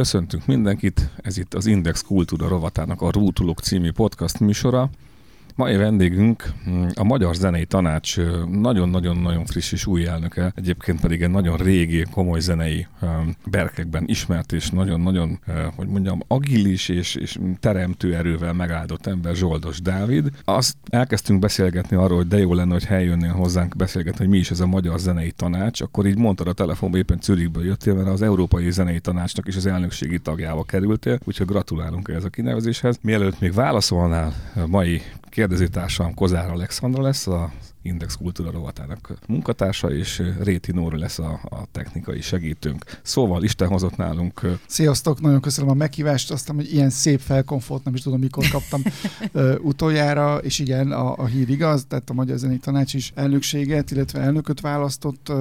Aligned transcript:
Köszöntünk 0.00 0.46
mindenkit, 0.46 1.10
ez 1.16 1.36
itt 1.38 1.54
az 1.54 1.66
Index 1.66 2.02
Kultúra 2.02 2.48
rovatának 2.48 3.02
a 3.02 3.10
Rútulok 3.10 3.60
című 3.60 3.92
podcast 3.92 4.40
műsora. 4.40 4.90
Mai 5.60 5.76
vendégünk 5.76 6.52
mm, 6.68 6.86
a 6.94 7.04
Magyar 7.04 7.34
Zenei 7.34 7.64
Tanács 7.64 8.16
nagyon-nagyon-nagyon 8.50 9.44
friss 9.44 9.72
és 9.72 9.86
új 9.86 10.06
elnöke, 10.06 10.52
egyébként 10.56 11.00
pedig 11.00 11.22
egy 11.22 11.30
nagyon 11.30 11.56
régi, 11.56 12.04
komoly 12.10 12.40
zenei 12.40 12.86
berkekben 13.50 14.04
ismert 14.06 14.52
és 14.52 14.70
nagyon-nagyon, 14.70 15.40
hogy 15.76 15.86
mondjam, 15.88 16.20
agilis 16.26 16.88
és, 16.88 17.14
és 17.14 17.38
teremtő 17.60 18.14
erővel 18.14 18.52
megáldott 18.52 19.06
ember 19.06 19.34
Zsoldos 19.34 19.80
Dávid. 19.80 20.30
Azt 20.44 20.76
elkezdtünk 20.88 21.40
beszélgetni 21.40 21.96
arról, 21.96 22.16
hogy 22.16 22.28
de 22.28 22.38
jó 22.38 22.54
lenne, 22.54 22.72
hogy 22.72 22.86
eljönnél 22.88 23.32
hozzánk 23.32 23.76
beszélgetni, 23.76 24.18
hogy 24.18 24.28
mi 24.28 24.38
is 24.38 24.50
ez 24.50 24.60
a 24.60 24.66
Magyar 24.66 24.98
Zenei 24.98 25.30
Tanács, 25.30 25.80
akkor 25.80 26.06
így 26.06 26.18
mondtad 26.18 26.48
a 26.48 26.52
telefonban, 26.52 27.00
éppen 27.00 27.18
Zürichből 27.22 27.64
jöttél, 27.64 27.94
mert 27.94 28.08
az 28.08 28.22
Európai 28.22 28.70
Zenei 28.70 29.00
Tanácsnak 29.00 29.48
is 29.48 29.56
az 29.56 29.66
elnökségi 29.66 30.18
tagjába 30.18 30.62
kerültél, 30.62 31.18
úgyhogy 31.24 31.46
gratulálunk 31.46 32.08
ehhez 32.08 32.24
a 32.24 32.28
kinevezéshez. 32.28 32.98
Mielőtt 33.02 33.40
még 33.40 33.52
válaszolnál 33.52 34.34
mai 34.66 35.02
kérdezőtársam 35.40 36.14
Kozár 36.14 36.50
Alexandra 36.50 37.02
lesz, 37.02 37.26
a 37.26 37.50
Index 37.82 38.16
Kultúra 38.16 38.50
rovatának 38.50 39.12
munkatársa, 39.26 39.90
és 39.90 40.22
Réti 40.42 40.72
Nóra 40.72 40.98
lesz 40.98 41.18
a, 41.18 41.40
a 41.44 41.66
technikai 41.72 42.20
segítőnk. 42.20 42.84
Szóval 43.02 43.42
Isten 43.42 43.68
hozott 43.68 43.96
nálunk. 43.96 44.40
Sziasztok, 44.66 45.20
nagyon 45.20 45.40
köszönöm 45.40 45.70
a 45.70 45.74
meghívást, 45.74 46.30
aztán, 46.30 46.56
hogy 46.56 46.72
ilyen 46.72 46.90
szép 46.90 47.20
felkonfort, 47.20 47.84
nem 47.84 47.94
is 47.94 48.00
tudom, 48.00 48.20
mikor 48.20 48.48
kaptam 48.48 48.82
utoljára, 49.70 50.36
és 50.36 50.58
igen, 50.58 50.92
a, 50.92 51.16
a 51.16 51.26
hír 51.26 51.48
igaz, 51.48 51.84
tehát 51.88 52.10
a 52.10 52.12
Magyar 52.12 52.38
Zenei 52.38 52.58
Tanács 52.58 52.94
is 52.94 53.12
elnökséget, 53.14 53.90
illetve 53.90 54.20
elnököt 54.20 54.60
választott, 54.60 55.32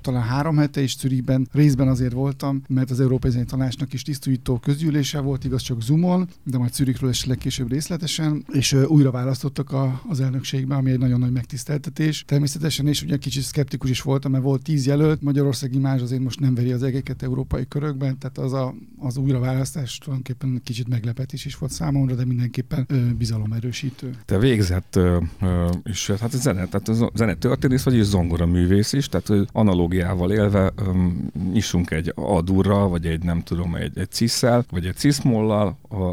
talán 0.00 0.22
három 0.22 0.56
hete, 0.56 0.80
és 0.80 0.96
Zürichben 0.96 1.48
részben 1.52 1.88
azért 1.88 2.12
voltam, 2.12 2.62
mert 2.68 2.90
az 2.90 3.00
Európai 3.00 3.30
Zenei 3.30 3.46
Tanácsnak 3.46 3.92
is 3.92 4.02
tisztújító 4.02 4.58
közgyűlése 4.58 5.20
volt, 5.20 5.44
igaz 5.44 5.62
csak 5.62 5.82
Zoomon, 5.82 6.28
de 6.42 6.58
majd 6.58 6.74
Zürichről 6.74 7.10
is 7.10 7.24
legkésőbb 7.24 7.70
részletesen, 7.70 8.44
és 8.52 8.72
újra 8.72 9.10
választottak 9.10 9.72
a, 9.72 10.02
az 10.08 10.20
elnökségbe, 10.20 10.74
ami 10.74 10.90
egy 10.90 10.98
nagyon 10.98 11.18
nagy 11.18 11.32
megtiszteltetés 11.32 11.70
megtiszteltetés. 11.72 12.24
Természetesen 12.24 12.88
is 12.88 13.02
ugye 13.02 13.16
kicsit 13.16 13.42
szkeptikus 13.42 13.90
is 13.90 14.02
voltam, 14.02 14.30
mert 14.30 14.44
volt 14.44 14.62
tíz 14.62 14.86
jelölt, 14.86 15.22
Magyarország 15.22 15.74
imázs 15.74 16.02
azért 16.02 16.22
most 16.22 16.40
nem 16.40 16.54
veri 16.54 16.72
az 16.72 16.82
egeket 16.82 17.22
európai 17.22 17.68
körökben, 17.68 18.18
tehát 18.18 18.38
az 18.38 18.52
a, 18.52 18.74
az 18.98 19.16
újraválasztás 19.16 19.98
tulajdonképpen 19.98 20.60
kicsit 20.64 20.88
meglepetés 20.88 21.44
is 21.44 21.56
volt 21.56 21.72
számomra, 21.72 22.14
de 22.14 22.24
mindenképpen 22.24 22.86
ö, 22.88 22.96
bizalomerősítő. 22.96 24.10
Te 24.24 24.38
végzett, 24.38 24.96
ö, 24.96 25.18
ö, 25.40 25.70
és 25.84 26.10
hát 26.20 26.30
zene, 26.30 26.66
tehát 26.66 27.14
zene 27.14 27.34
történész 27.34 27.82
vagy 27.82 27.94
és 27.94 28.04
zongora 28.04 28.46
művész 28.46 28.92
is, 28.92 29.08
tehát 29.08 29.48
analógiával 29.52 30.32
élve 30.32 30.72
ö, 30.76 31.06
nyissunk 31.52 31.90
egy 31.90 32.12
adurral, 32.14 32.88
vagy 32.88 33.06
egy 33.06 33.22
nem 33.22 33.42
tudom, 33.42 33.74
egy, 33.74 33.98
egy 33.98 34.10
cisszel, 34.10 34.64
vagy 34.70 34.86
egy 34.86 34.96
ciszmollal, 34.96 35.78
a, 35.88 36.04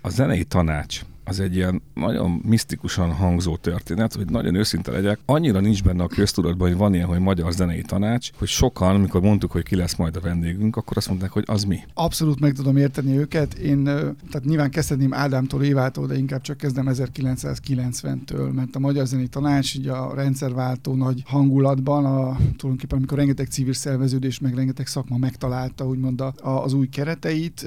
a 0.00 0.08
zenei 0.08 0.44
tanács 0.44 1.02
az 1.32 1.40
egy 1.40 1.54
ilyen 1.54 1.82
nagyon 1.94 2.40
misztikusan 2.44 3.12
hangzó 3.12 3.56
történet, 3.56 4.14
hogy 4.14 4.30
nagyon 4.30 4.54
őszinte 4.54 4.90
legyek. 4.90 5.18
Annyira 5.24 5.60
nincs 5.60 5.82
benne 5.82 6.02
a 6.02 6.06
köztudatban, 6.06 6.68
hogy 6.68 6.76
van 6.76 6.94
ilyen, 6.94 7.06
hogy 7.06 7.18
magyar 7.18 7.52
zenei 7.52 7.82
tanács, 7.82 8.30
hogy 8.38 8.48
sokan, 8.48 9.00
mikor 9.00 9.20
mondtuk, 9.20 9.52
hogy 9.52 9.62
ki 9.62 9.76
lesz 9.76 9.96
majd 9.96 10.16
a 10.16 10.20
vendégünk, 10.20 10.76
akkor 10.76 10.96
azt 10.96 11.08
mondták, 11.08 11.30
hogy 11.30 11.44
az 11.46 11.64
mi. 11.64 11.78
Abszolút 11.94 12.40
meg 12.40 12.52
tudom 12.52 12.76
érteni 12.76 13.16
őket. 13.16 13.54
Én 13.54 13.84
tehát 13.84 14.44
nyilván 14.44 14.70
kezdeném 14.70 15.14
Ádámtól, 15.14 15.62
Évától, 15.62 16.06
de 16.06 16.16
inkább 16.16 16.40
csak 16.40 16.56
kezdem 16.56 16.86
1990-től, 16.88 18.52
mert 18.54 18.76
a 18.76 18.78
magyar 18.78 19.06
zenei 19.06 19.28
tanács 19.28 19.74
így 19.74 19.88
a 19.88 20.14
rendszerváltó 20.14 20.94
nagy 20.94 21.22
hangulatban, 21.26 22.04
a, 22.04 22.36
tulajdonképpen 22.36 22.98
amikor 22.98 23.18
rengeteg 23.18 23.46
civil 23.46 23.72
szerveződés, 23.72 24.38
meg 24.38 24.54
rengeteg 24.54 24.86
szakma 24.86 25.16
megtalálta 25.16 25.86
úgymond 25.86 26.20
a, 26.20 26.34
az 26.40 26.72
új 26.72 26.88
kereteit, 26.88 27.66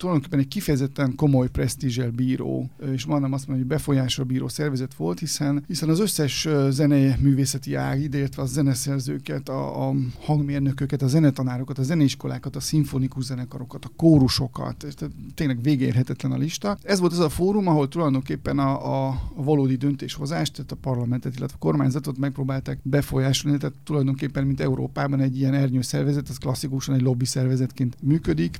tulajdonképpen 0.00 0.38
egy 0.38 0.48
kifejezetten 0.48 1.14
komoly 1.14 1.48
presztízsel 1.48 2.10
bíró, 2.10 2.70
és 2.92 3.04
majdnem 3.04 3.32
azt 3.32 3.46
mondom, 3.46 3.66
hogy 3.66 3.76
befolyásra 3.76 4.24
bíró 4.24 4.48
szervezet 4.48 4.94
volt, 4.94 5.18
hiszen, 5.18 5.64
hiszen 5.66 5.88
az 5.88 6.00
összes 6.00 6.48
zenei 6.68 7.12
művészeti 7.18 7.74
ág, 7.74 8.00
ideértve 8.00 8.42
a 8.42 8.46
zeneszerzőket, 8.46 9.48
a, 9.48 9.88
a 9.88 9.94
hangmérnököket, 10.20 11.02
a 11.02 11.06
zenetanárokat, 11.06 11.78
a 11.78 11.82
zeneiskolákat, 11.82 12.56
a 12.56 12.60
szimfonikus 12.60 13.24
zenekarokat, 13.24 13.84
a 13.84 13.90
kórusokat, 13.96 14.76
tehát 14.76 15.14
tényleg 15.34 15.62
végérhetetlen 15.62 16.32
a 16.32 16.36
lista. 16.36 16.78
Ez 16.82 17.00
volt 17.00 17.12
az 17.12 17.18
a 17.18 17.28
fórum, 17.28 17.66
ahol 17.66 17.88
tulajdonképpen 17.88 18.58
a, 18.58 19.08
a, 19.08 19.22
valódi 19.34 19.76
döntéshozást, 19.76 20.52
tehát 20.52 20.72
a 20.72 20.76
parlamentet, 20.76 21.36
illetve 21.36 21.56
a 21.56 21.64
kormányzatot 21.64 22.18
megpróbálták 22.18 22.78
befolyásolni, 22.82 23.58
tehát 23.58 23.76
tulajdonképpen, 23.84 24.46
mint 24.46 24.60
Európában 24.60 25.20
egy 25.20 25.38
ilyen 25.38 25.54
ernyő 25.54 25.80
szervezet, 25.80 26.28
az 26.28 26.38
klasszikusan 26.38 26.94
egy 26.94 27.02
lobby 27.02 27.24
szervezetként 27.24 27.96
működik, 28.02 28.58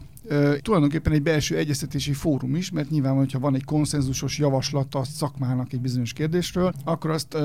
tulajdonképpen 0.62 1.12
egy 1.12 1.22
belső 1.22 1.56
egyeztetési 1.56 2.12
fórum 2.12 2.56
is, 2.56 2.70
mert 2.70 2.90
nyilván, 2.90 3.14
hogyha 3.14 3.38
van 3.38 3.54
egy 3.54 3.64
konszenzusos 3.64 4.38
javaslata 4.38 4.98
a 4.98 5.04
szakmának 5.04 5.72
egy 5.72 5.80
bizonyos 5.80 6.12
kérdésről, 6.12 6.72
akkor 6.84 7.10
azt 7.10 7.36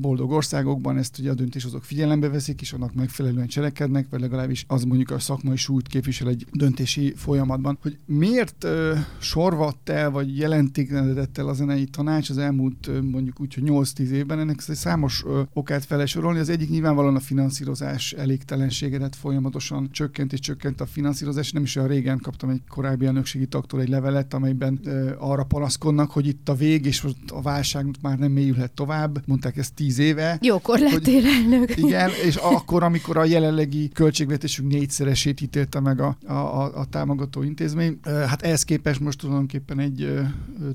boldog 0.00 0.30
országokban 0.30 0.98
ezt 0.98 1.18
ugye 1.18 1.30
a 1.30 1.34
döntéshozók 1.34 1.84
figyelembe 1.84 2.28
veszik, 2.28 2.60
és 2.60 2.72
annak 2.72 2.94
megfelelően 2.94 3.46
cselekednek, 3.46 4.06
vagy 4.10 4.20
legalábbis 4.20 4.64
az 4.68 4.84
mondjuk 4.84 5.10
a 5.10 5.18
szakmai 5.18 5.56
súlyt 5.56 5.88
képvisel 5.88 6.28
egy 6.28 6.46
döntési 6.52 7.12
folyamatban. 7.16 7.78
Hogy 7.82 7.98
miért 8.06 8.64
uh, 8.64 8.98
sorvadt 9.18 9.88
el, 9.88 10.10
vagy 10.10 10.38
jelentéktelenedett 10.38 11.38
el 11.38 11.48
a 11.48 11.52
zenei 11.52 11.84
tanács 11.84 12.30
az 12.30 12.38
elmúlt 12.38 12.86
uh, 12.86 13.00
mondjuk 13.00 13.40
úgy, 13.40 13.54
hogy 13.54 13.62
8-10 13.66 13.98
évben, 13.98 14.38
ennek 14.38 14.60
számos 14.60 15.22
uh, 15.22 15.40
okát 15.52 15.84
felesorolni. 15.84 16.38
Az 16.38 16.48
egyik 16.48 16.70
nyilvánvalóan 16.70 17.16
a 17.16 17.20
finanszírozás 17.20 18.12
elégtelenségedet 18.12 19.16
folyamatosan 19.16 19.88
csökkent 19.92 20.32
és 20.32 20.40
csökkent 20.40 20.80
a 20.80 20.86
finanszírozás. 20.86 21.52
Nem 21.52 21.62
is 21.62 21.76
olyan 21.76 21.88
régen 21.88 22.18
kaptam 22.18 22.50
egy 22.50 22.62
korábbi 22.68 23.06
elnökségi 23.06 23.46
tagtól 23.46 23.80
egy 23.80 23.88
levelet, 23.88 24.34
amelyben 24.34 24.80
uh, 24.84 25.12
arra 25.18 25.44
panaszkodnak, 25.44 26.10
hogy 26.10 26.26
itt 26.26 26.48
a 26.48 26.54
vég, 26.54 26.86
és 26.86 27.06
a 27.26 27.42
válság 27.42 27.86
már 28.02 28.18
nem 28.18 28.32
mélyülhet 28.32 28.72
tovább. 28.72 29.22
Mondták 29.26 29.56
ezt 29.56 29.80
tíz 29.88 29.98
éve. 29.98 30.38
Jókor 30.42 30.78
lettél 30.78 31.22
hogy, 31.22 31.30
elnök. 31.30 31.76
Igen, 31.76 32.10
és 32.24 32.36
akkor, 32.36 32.82
amikor 32.82 33.16
a 33.16 33.24
jelenlegi 33.24 33.88
költségvetésünk 33.88 34.72
négyszeresét 34.72 35.40
ítélte 35.40 35.80
meg 35.80 36.00
a, 36.00 36.16
a, 36.26 36.32
a, 36.32 36.78
a 36.78 36.84
támogató 36.84 37.42
intézmény, 37.42 37.98
hát 38.04 38.42
ehhez 38.42 38.64
képest 38.64 39.00
most 39.00 39.18
tulajdonképpen 39.18 39.78
egy 39.78 40.18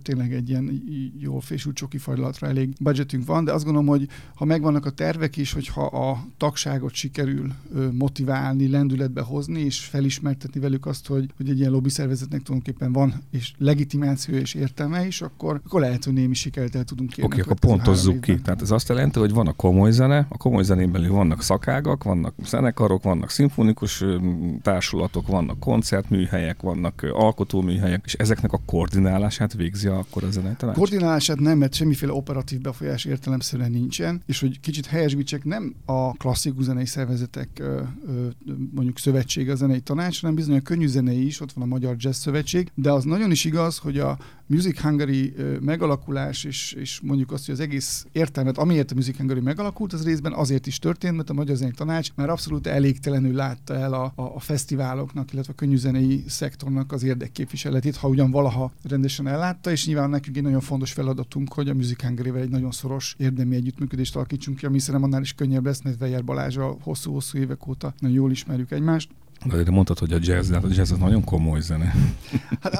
tényleg 0.01 0.33
egy 0.33 0.49
ilyen 0.49 0.83
jól 1.19 1.41
fésült 1.41 1.75
csoki 1.75 1.97
fajlatra 1.97 2.47
elég 2.47 2.69
budgetünk 2.79 3.25
van, 3.25 3.43
de 3.43 3.51
azt 3.51 3.63
gondolom, 3.63 3.87
hogy 3.87 4.07
ha 4.35 4.45
megvannak 4.45 4.85
a 4.85 4.89
tervek 4.89 5.37
is, 5.37 5.53
hogyha 5.53 5.85
a 5.85 6.25
tagságot 6.37 6.93
sikerül 6.93 7.51
motiválni, 7.91 8.69
lendületbe 8.69 9.21
hozni, 9.21 9.61
és 9.61 9.79
felismertetni 9.79 10.59
velük 10.59 10.85
azt, 10.85 11.07
hogy, 11.07 11.29
hogy 11.37 11.49
egy 11.49 11.59
ilyen 11.59 11.71
lobby 11.71 11.89
szervezetnek 11.89 12.41
tulajdonképpen 12.41 12.91
van 12.91 13.23
és 13.31 13.53
legitimáció 13.57 14.35
és 14.35 14.53
értelme 14.53 15.05
is, 15.05 15.21
akkor, 15.21 15.61
akkor 15.65 15.81
lehet, 15.81 16.03
hogy 16.03 16.13
némi 16.13 16.33
sikert 16.33 16.75
el 16.75 16.83
tudunk 16.83 17.09
kérni. 17.09 17.23
Oké, 17.23 17.41
okay, 17.41 17.51
akkor 17.51 17.69
pontozzuk 17.69 18.21
ki. 18.21 18.41
Tehát 18.41 18.61
ez 18.61 18.71
azt 18.71 18.89
jelenti, 18.95 19.19
hogy 19.19 19.33
van 19.33 19.47
a 19.47 19.53
komoly 19.53 19.91
zene, 19.91 20.27
a 20.29 20.37
komoly 20.37 20.63
zenén 20.63 20.91
belül 20.91 21.11
vannak 21.11 21.41
szakágak, 21.41 22.03
vannak 22.03 22.33
zenekarok, 22.45 23.03
vannak 23.03 23.29
szimfonikus 23.29 24.03
társulatok, 24.61 25.27
vannak 25.27 25.59
koncertműhelyek, 25.59 26.61
vannak 26.61 27.05
alkotóműhelyek, 27.13 28.01
és 28.05 28.13
ezeknek 28.13 28.53
a 28.53 28.59
koordinálását 28.65 29.53
végzi 29.53 29.87
akkor 29.87 30.23
a 30.23 30.31
zenetanács? 30.31 30.75
Koordinálását 30.75 31.39
nem, 31.39 31.57
mert 31.57 31.73
semmiféle 31.73 32.11
operatív 32.11 32.61
befolyás 32.61 33.05
értelemszerűen 33.05 33.71
nincsen, 33.71 34.21
és 34.25 34.39
hogy 34.39 34.59
kicsit 34.59 34.85
helyesbítsek, 34.85 35.43
nem 35.43 35.75
a 35.85 36.11
klasszikus 36.11 36.63
zenei 36.63 36.85
szervezetek 36.85 37.63
mondjuk 38.73 38.97
szövetsége 38.97 39.51
a 39.51 39.55
zenei 39.55 39.79
tanács, 39.79 40.21
hanem 40.21 40.35
bizony 40.35 40.55
a 40.55 40.61
könnyű 40.61 40.87
zenei 40.87 41.25
is, 41.25 41.41
ott 41.41 41.51
van 41.51 41.63
a 41.63 41.67
Magyar 41.67 41.95
Jazz 41.99 42.17
Szövetség, 42.17 42.71
de 42.75 42.91
az 42.91 43.03
nagyon 43.03 43.31
is 43.31 43.45
igaz, 43.45 43.77
hogy 43.77 43.99
a 43.99 44.17
Music 44.45 44.81
Hungary 44.81 45.33
megalakulás, 45.59 46.43
és, 46.43 46.73
és 46.73 46.99
mondjuk 47.01 47.31
azt, 47.31 47.45
hogy 47.45 47.53
az 47.53 47.59
egész 47.59 48.05
értelmet, 48.11 48.57
amiért 48.57 48.82
a 48.91 48.95
Music 48.95 49.17
Hungary 49.17 49.39
megalakult, 49.39 49.93
az 49.93 50.03
részben 50.03 50.33
azért 50.33 50.67
is 50.67 50.79
történt, 50.79 51.15
mert 51.15 51.29
a 51.29 51.33
Magyar 51.33 51.55
Zenei 51.55 51.71
Tanács 51.71 52.09
már 52.15 52.29
abszolút 52.29 52.67
elégtelenül 52.67 53.33
látta 53.33 53.75
el 53.75 53.93
a, 53.93 54.13
a, 54.15 54.21
a 54.21 54.39
fesztiváloknak, 54.39 55.33
illetve 55.33 55.53
a 55.53 55.55
könnyűzenei 55.55 56.23
szektornak 56.27 56.91
az 56.91 57.03
érdekképviseletét, 57.03 57.95
ha 57.95 58.07
ugyan 58.07 58.31
valaha 58.31 58.71
rendesen 58.83 59.27
ellátta, 59.27 59.71
és 59.71 59.87
nyilván 59.87 60.09
nekünk 60.09 60.37
egy 60.37 60.43
nagyon 60.43 60.61
fontos 60.61 60.91
feladatunk, 60.91 61.53
hogy 61.53 61.69
a 61.69 61.73
Music 61.73 62.01
hungary 62.01 62.39
egy 62.39 62.49
nagyon 62.49 62.71
szoros 62.71 63.15
érdemi 63.17 63.55
együttműködést 63.55 64.15
alakítsunk 64.15 64.57
ki, 64.57 64.65
ami 64.65 64.79
szerintem 64.79 65.03
annál 65.03 65.21
is 65.21 65.33
könnyebb 65.33 65.65
lesz, 65.65 65.81
mert 65.81 65.99
Vejer 65.99 66.23
Balázs 66.23 66.57
a 66.57 66.77
hosszú-hosszú 66.81 67.37
évek 67.37 67.67
óta 67.67 67.93
nagyon 67.99 68.15
jól 68.15 68.31
ismerjük 68.31 68.71
egymást. 68.71 69.09
De 69.45 69.71
mondtad, 69.71 69.99
hogy 69.99 70.13
a 70.13 70.17
jazz, 70.21 70.49
de 70.49 70.53
hát 70.53 70.63
a 70.63 70.67
jazz 70.71 70.91
az 70.91 70.97
nagyon 70.97 71.23
komoly 71.23 71.61
zene. 71.61 71.95
Hát, 72.61 72.71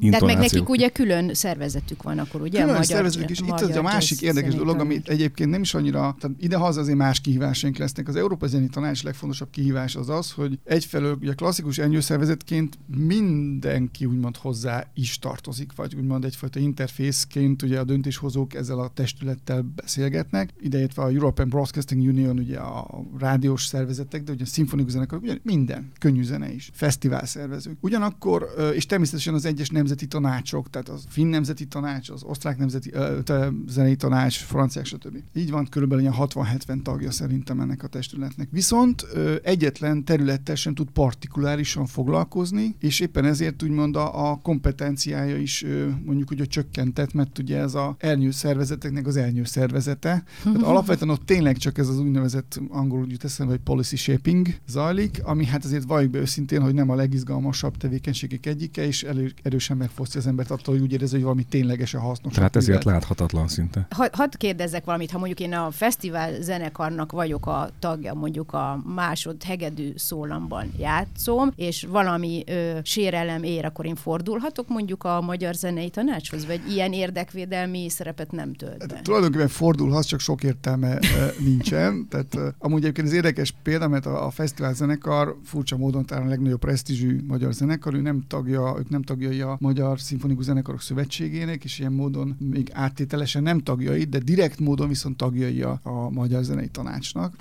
Tehát 0.00 0.20
meg 0.32 0.38
nekik 0.38 0.68
ugye 0.68 0.88
külön 0.88 1.34
szervezetük 1.34 2.02
van 2.02 2.18
akkor, 2.18 2.40
ugye? 2.40 2.60
Külön 2.60 2.74
a 2.74 2.78
magyar, 2.78 2.84
szervezetük 2.84 3.30
is. 3.30 3.38
Itt 3.38 3.50
az 3.50 3.76
a 3.76 3.82
másik 3.82 4.20
érdekes 4.20 4.54
dolog, 4.54 4.80
ami 4.80 5.00
egyébként 5.04 5.50
nem 5.50 5.60
is 5.60 5.74
annyira, 5.74 6.16
tehát 6.20 6.36
idehaza 6.40 6.80
azért 6.80 6.96
más 6.96 7.20
kihívásaink 7.20 7.76
lesznek. 7.76 8.08
Az 8.08 8.16
Európai 8.16 8.48
Zeni 8.48 8.68
Tanács 8.68 9.02
legfontosabb 9.02 9.50
kihívás 9.50 9.96
az 9.96 10.08
az, 10.08 10.32
hogy 10.32 10.58
egyfelől 10.64 11.16
ugye 11.20 11.32
klasszikus 11.32 11.80
szervezetként 11.98 12.78
mindenki 12.86 14.04
úgymond 14.04 14.36
hozzá 14.36 14.90
is 14.94 15.18
tartozik, 15.18 15.72
vagy 15.76 15.94
úgymond 15.94 16.24
egyfajta 16.24 16.58
interfészként 16.58 17.62
ugye 17.62 17.78
a 17.78 17.84
döntéshozók 17.84 18.54
ezzel 18.54 18.78
a 18.78 18.88
testülettel 18.94 19.62
beszélgetnek. 19.74 20.54
Ideértve 20.60 21.02
a 21.02 21.08
European 21.08 21.48
Broadcasting 21.48 22.06
Union, 22.06 22.38
ugye 22.38 22.58
a 22.58 23.04
rádiós 23.18 23.66
szervezetek, 23.66 24.22
de 24.22 24.32
ugye 24.32 24.42
a 24.44 24.46
szimfonikus 24.46 24.92
zenekar, 24.92 25.18
ugye 25.22 25.38
minden 25.42 25.92
könnyű 25.98 26.22
zene 26.22 26.52
is, 26.52 26.70
fesztivál 26.72 27.26
szervezők. 27.26 27.76
Ugyanakkor, 27.80 28.48
és 28.74 28.86
természetesen 28.86 29.34
az 29.34 29.44
egyes 29.44 29.68
nemzeti 29.68 30.06
tanácsok, 30.06 30.70
tehát 30.70 30.88
az 30.88 31.04
finn 31.08 31.28
nemzeti 31.28 31.66
tanács, 31.66 32.10
az 32.10 32.22
osztrák 32.22 32.58
nemzeti 32.58 32.92
uh, 32.94 33.46
zenei 33.68 33.96
tanács, 33.96 34.36
franciák, 34.36 34.84
stb. 34.84 35.16
Így 35.34 35.50
van 35.50 35.66
körülbelül 35.70 36.12
60-70 36.18 36.82
tagja 36.82 37.10
szerintem 37.10 37.60
ennek 37.60 37.82
a 37.82 37.86
testületnek. 37.86 38.48
Viszont 38.50 39.06
egyetlen 39.42 40.04
területtel 40.04 40.54
sem 40.54 40.74
tud 40.74 40.90
partikulárisan 40.90 41.86
foglalkozni, 41.86 42.76
és 42.78 43.00
éppen 43.00 43.24
ezért 43.24 43.62
úgymond 43.62 43.96
a, 43.96 44.30
a 44.30 44.36
kompetenciája 44.36 45.36
is 45.36 45.64
mondjuk 46.04 46.30
ugye 46.30 46.44
csökkentett, 46.44 47.12
mert 47.12 47.38
ugye 47.38 47.58
ez 47.58 47.74
a 47.74 47.96
elnyő 47.98 48.30
szervezeteknek 48.30 49.06
az 49.06 49.16
elnyő 49.16 49.44
szervezete. 49.44 50.24
Tehát 50.42 50.62
alapvetően 50.72 51.10
ott 51.10 51.26
tényleg 51.26 51.56
csak 51.56 51.78
ez 51.78 51.88
az 51.88 51.98
úgynevezett 51.98 52.60
angolul 52.68 53.06
jut 53.08 53.24
eszembe, 53.24 53.52
hogy 53.52 53.62
policy 53.62 53.96
shaping 53.96 54.48
zajlik, 54.66 55.20
ami 55.22 55.44
hát 55.44 55.64
azért 55.64 55.83
valljuk 55.86 56.10
be 56.10 56.18
őszintén, 56.18 56.62
hogy 56.62 56.74
nem 56.74 56.90
a 56.90 56.94
legizgalmasabb 56.94 57.76
tevékenységek 57.76 58.46
egyike, 58.46 58.86
és 58.86 59.02
elő, 59.02 59.32
erősen 59.42 59.76
megfosztja 59.76 60.20
az 60.20 60.26
embert 60.26 60.50
attól, 60.50 60.74
hogy 60.74 60.82
úgy 60.82 60.92
érzi, 60.92 61.14
hogy 61.14 61.22
valami 61.22 61.44
ténylegesen 61.44 62.00
hasznos. 62.00 62.34
Tehát 62.34 62.56
ezért 62.56 62.84
láthatatlan 62.84 63.48
szinte. 63.48 63.86
Ha, 63.90 64.08
hadd 64.12 64.36
kérdezzek 64.36 64.84
valamit, 64.84 65.10
ha 65.10 65.18
mondjuk 65.18 65.40
én 65.40 65.52
a 65.52 65.70
fesztivál 65.70 66.42
zenekarnak 66.42 67.12
vagyok 67.12 67.46
a 67.46 67.68
tagja, 67.78 68.14
mondjuk 68.14 68.52
a 68.52 68.82
másod 68.94 69.42
hegedű 69.42 69.92
szólamban 69.96 70.72
játszom, 70.78 71.52
és 71.56 71.86
valami 71.90 72.42
ö, 72.46 72.78
sérelem 72.82 73.42
ér, 73.42 73.64
akkor 73.64 73.86
én 73.86 73.94
fordulhatok 73.94 74.68
mondjuk 74.68 75.04
a 75.04 75.20
Magyar 75.20 75.54
Zenei 75.54 75.90
Tanácshoz, 75.90 76.46
vagy 76.46 76.60
ilyen 76.68 76.92
érdekvédelmi 76.92 77.88
szerepet 77.88 78.32
nem 78.32 78.54
tölt 78.54 78.88
be? 78.88 79.00
Tulajdonképpen 79.02 79.48
fordulhatsz, 79.48 80.06
csak 80.06 80.20
sok 80.20 80.42
értelme 80.42 80.98
nincsen. 81.38 82.06
Tehát 82.08 82.54
amúgy 82.58 82.82
egyébként 82.82 83.06
az 83.06 83.12
érdekes 83.12 83.54
példa, 83.62 83.88
mert 83.88 84.06
a, 84.06 84.26
a 84.26 84.30
fesztivál 84.30 84.74
zenekar 84.74 85.36
furcsa 85.64 85.82
módon 85.84 86.06
talán 86.06 86.26
a 86.26 86.28
legnagyobb 86.28 86.58
presztízsű 86.58 87.20
magyar 87.26 87.52
zenekar, 87.52 87.94
ő 87.94 88.00
nem 88.00 88.24
tagja, 88.26 88.74
ők 88.78 88.88
nem 88.88 89.02
tagjai 89.02 89.40
a 89.40 89.56
Magyar 89.60 90.00
Szimfonikus 90.00 90.44
Zenekarok 90.44 90.80
Szövetségének, 90.80 91.64
és 91.64 91.78
ilyen 91.78 91.92
módon 91.92 92.36
még 92.38 92.70
áttételesen 92.72 93.42
nem 93.42 93.58
tagjai, 93.58 94.04
de 94.04 94.18
direkt 94.18 94.58
módon 94.58 94.88
viszont 94.88 95.16
tagjai 95.16 95.62
a, 95.62 95.80
a 95.82 96.10
Magyar 96.10 96.42
Zenei 96.42 96.68
Tanácsnak. 96.68 97.34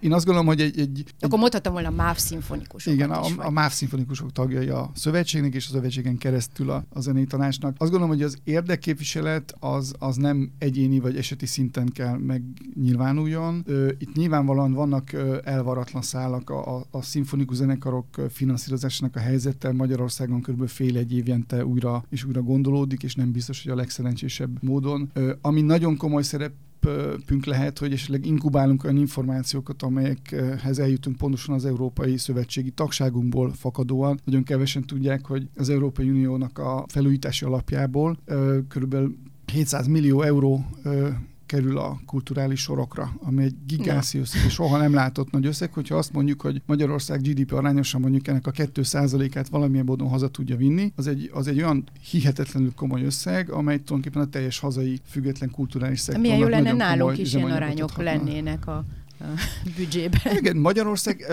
Én 0.00 0.12
azt 0.12 0.24
gondolom, 0.24 0.46
hogy 0.46 0.60
egy... 0.60 0.78
egy 0.78 1.04
Akkor 1.20 1.38
mondhatom 1.38 1.72
volna 1.72 1.88
a 1.88 1.92
MÁV 1.92 2.16
szimfonikusok. 2.16 2.92
Igen, 2.92 3.10
a, 3.10 3.22
a 3.36 3.50
MÁV 3.50 3.72
szimfonikusok 3.72 4.32
tagjai 4.32 4.68
a 4.68 4.90
szövetségnek, 4.94 5.54
és 5.54 5.66
a 5.68 5.72
szövetségen 5.72 6.18
keresztül 6.18 6.70
a, 6.70 6.84
a 6.88 7.00
zenei 7.00 7.24
tanácsnak. 7.24 7.74
Azt 7.78 7.90
gondolom, 7.90 8.08
hogy 8.08 8.22
az 8.22 8.36
érdekképviselet 8.44 9.54
az, 9.58 9.94
az 9.98 10.16
nem 10.16 10.50
egyéni 10.58 10.98
vagy 10.98 11.16
eseti 11.16 11.46
szinten 11.46 11.88
kell 11.88 12.16
megnyilvánuljon. 12.16 13.64
Itt 13.98 14.14
nyilvánvalóan 14.14 14.72
vannak 14.72 15.12
elvaratlan 15.44 16.02
szálak 16.02 16.50
a, 16.50 16.76
a, 16.76 16.86
a 16.90 17.02
szimfonikus 17.02 17.54
zenekarok 17.56 18.06
finanszírozásának 18.28 19.16
a 19.16 19.20
helyzettel 19.20 19.72
Magyarországon 19.72 20.40
kb. 20.40 20.68
fél 20.68 20.96
egy 20.96 21.12
évente 21.12 21.64
újra 21.64 22.04
és 22.08 22.24
újra 22.24 22.42
gondolódik, 22.42 23.02
és 23.02 23.14
nem 23.14 23.32
biztos, 23.32 23.62
hogy 23.62 23.72
a 23.72 23.76
legszerencsésebb 23.76 24.62
módon. 24.62 25.12
Ami 25.40 25.60
nagyon 25.60 25.96
komoly 25.96 26.22
szerep 26.22 26.52
szerepünk 26.86 27.44
lehet, 27.44 27.78
hogy 27.78 27.92
esetleg 27.92 28.26
inkubálunk 28.26 28.84
olyan 28.84 28.96
információkat, 28.96 29.82
amelyekhez 29.82 30.78
eljutunk 30.78 31.16
pontosan 31.16 31.54
az 31.54 31.64
Európai 31.64 32.16
Szövetségi 32.16 32.70
tagságunkból 32.70 33.52
fakadóan. 33.52 34.20
Nagyon 34.24 34.42
kevesen 34.42 34.84
tudják, 34.84 35.26
hogy 35.26 35.48
az 35.56 35.68
Európai 35.68 36.10
Uniónak 36.10 36.58
a 36.58 36.84
felújítási 36.88 37.44
alapjából 37.44 38.18
körülbelül 38.68 39.16
700 39.52 39.86
millió 39.86 40.22
euró 40.22 40.64
kerül 41.46 41.78
a 41.78 42.00
kulturális 42.06 42.60
sorokra, 42.60 43.12
ami 43.22 43.42
egy 43.42 43.54
gigászi 43.66 44.18
összeg, 44.18 44.44
és 44.44 44.52
soha 44.52 44.78
nem 44.78 44.94
látott 44.94 45.30
nagy 45.30 45.46
összeg, 45.46 45.72
hogyha 45.72 45.96
azt 45.96 46.12
mondjuk, 46.12 46.40
hogy 46.40 46.62
Magyarország 46.66 47.20
GDP 47.20 47.52
arányosan 47.52 48.00
mondjuk 48.00 48.28
ennek 48.28 48.46
a 48.46 48.50
2%-át 48.50 49.48
valamilyen 49.48 49.84
módon 49.84 50.08
haza 50.08 50.28
tudja 50.28 50.56
vinni, 50.56 50.92
az 50.96 51.06
egy, 51.06 51.30
az 51.32 51.46
egy 51.46 51.58
olyan 51.58 51.84
hihetetlenül 52.10 52.72
komoly 52.74 53.04
összeg, 53.04 53.50
amely 53.50 53.76
tulajdonképpen 53.76 54.22
a 54.22 54.30
teljes 54.30 54.58
hazai 54.58 55.00
független 55.08 55.50
kulturális 55.50 56.00
szektornak 56.00 56.32
Milyen 56.32 56.50
jó 56.50 56.56
lenne 56.56 56.72
nálunk 56.72 57.18
is 57.18 57.34
ilyen 57.34 57.50
arányok 57.50 57.96
lennének 57.96 58.66
a, 58.66 58.76
a 58.76 59.24
büdzsében. 59.76 60.36
Igen, 60.36 60.56
Magyarország 60.56 61.24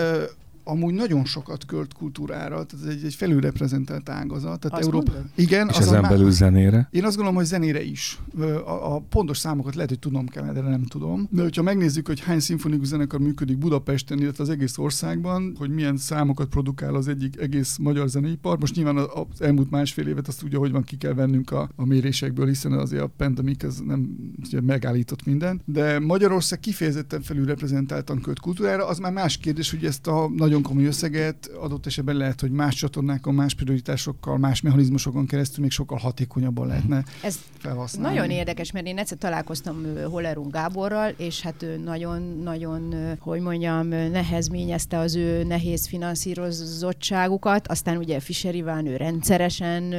amúgy 0.64 0.94
nagyon 0.94 1.24
sokat 1.24 1.66
költ 1.66 1.94
kultúrára, 1.94 2.64
tehát 2.64 2.86
ez 2.86 2.94
egy, 2.94 3.04
egy 3.04 3.14
felülreprezentált 3.14 4.08
ágazat. 4.08 4.60
Tehát 4.60 4.78
azt 4.78 4.86
Európa... 4.86 5.12
Igen, 5.34 5.68
és 5.68 5.76
ezen 5.76 6.02
belül 6.02 6.30
zenére? 6.30 6.88
Én 6.90 7.04
azt 7.04 7.14
gondolom, 7.14 7.38
hogy 7.38 7.48
zenére 7.48 7.82
is. 7.82 8.20
A, 8.64 8.94
a 8.94 9.00
pontos 9.08 9.38
számokat 9.38 9.74
lehet, 9.74 9.90
hogy 9.90 9.98
tudom 9.98 10.26
kell, 10.26 10.52
de 10.52 10.60
nem 10.60 10.84
tudom. 10.84 11.28
De 11.30 11.42
hogyha 11.42 11.62
megnézzük, 11.62 12.06
hogy 12.06 12.20
hány 12.20 12.40
szimfonikus 12.40 12.86
zenekar 12.86 13.20
működik 13.20 13.58
Budapesten, 13.58 14.18
illetve 14.18 14.42
az 14.42 14.48
egész 14.50 14.78
országban, 14.78 15.54
hogy 15.58 15.70
milyen 15.70 15.96
számokat 15.96 16.48
produkál 16.48 16.94
az 16.94 17.08
egyik 17.08 17.40
egész 17.40 17.76
magyar 17.76 18.08
zeneipar, 18.08 18.58
most 18.58 18.74
nyilván 18.74 18.96
az 18.96 19.40
elmúlt 19.40 19.70
másfél 19.70 20.06
évet 20.06 20.28
azt 20.28 20.42
ugye, 20.42 20.56
hogy 20.56 20.70
van 20.70 20.82
ki 20.82 20.96
kell 20.96 21.14
vennünk 21.14 21.50
a, 21.50 21.68
a 21.76 21.84
mérésekből, 21.86 22.46
hiszen 22.46 22.72
azért 22.72 23.02
a 23.02 23.10
pandemik 23.16 23.62
ez 23.62 23.78
nem 23.86 24.16
ugye 24.46 24.60
megállított 24.60 25.24
minden. 25.24 25.60
De 25.64 25.98
Magyarország 25.98 26.60
kifejezetten 26.60 27.22
felülreprezentáltan 27.22 28.20
költ 28.20 28.40
kultúrára, 28.40 28.86
az 28.86 28.98
már 28.98 29.12
más 29.12 29.36
kérdés, 29.36 29.70
hogy 29.70 29.84
ezt 29.84 30.06
a 30.06 30.30
nagyon 30.36 30.53
nagyon 30.54 30.68
komoly 30.70 30.88
összeget, 30.88 31.50
adott 31.60 31.86
esetben 31.86 32.16
lehet, 32.16 32.40
hogy 32.40 32.50
más 32.50 32.74
csatornákon, 32.74 33.34
más 33.34 33.54
prioritásokkal, 33.54 34.38
más 34.38 34.60
mechanizmusokon 34.60 35.26
keresztül 35.26 35.62
még 35.62 35.70
sokkal 35.72 35.98
hatékonyabban 35.98 36.66
lehetne 36.66 37.04
Ez 37.22 37.38
felhasználni. 37.58 38.16
Nagyon 38.16 38.30
érdekes, 38.30 38.72
mert 38.72 38.86
én 38.86 38.98
egyszer 38.98 39.18
találkoztam 39.18 39.86
Hollerung 40.10 40.52
Gáborral, 40.52 41.10
és 41.16 41.40
hát 41.40 41.66
nagyon-nagyon, 41.84 42.94
hogy 43.18 43.40
mondjam, 43.40 43.86
nehezményezte 43.88 44.98
az 44.98 45.14
ő 45.14 45.44
nehéz 45.44 45.86
finanszírozottságukat, 45.86 47.68
aztán 47.68 47.96
ugye 47.96 48.20
Fischer 48.20 48.54
Iván, 48.54 48.86
ő 48.86 48.96
rendszeresen 48.96 49.94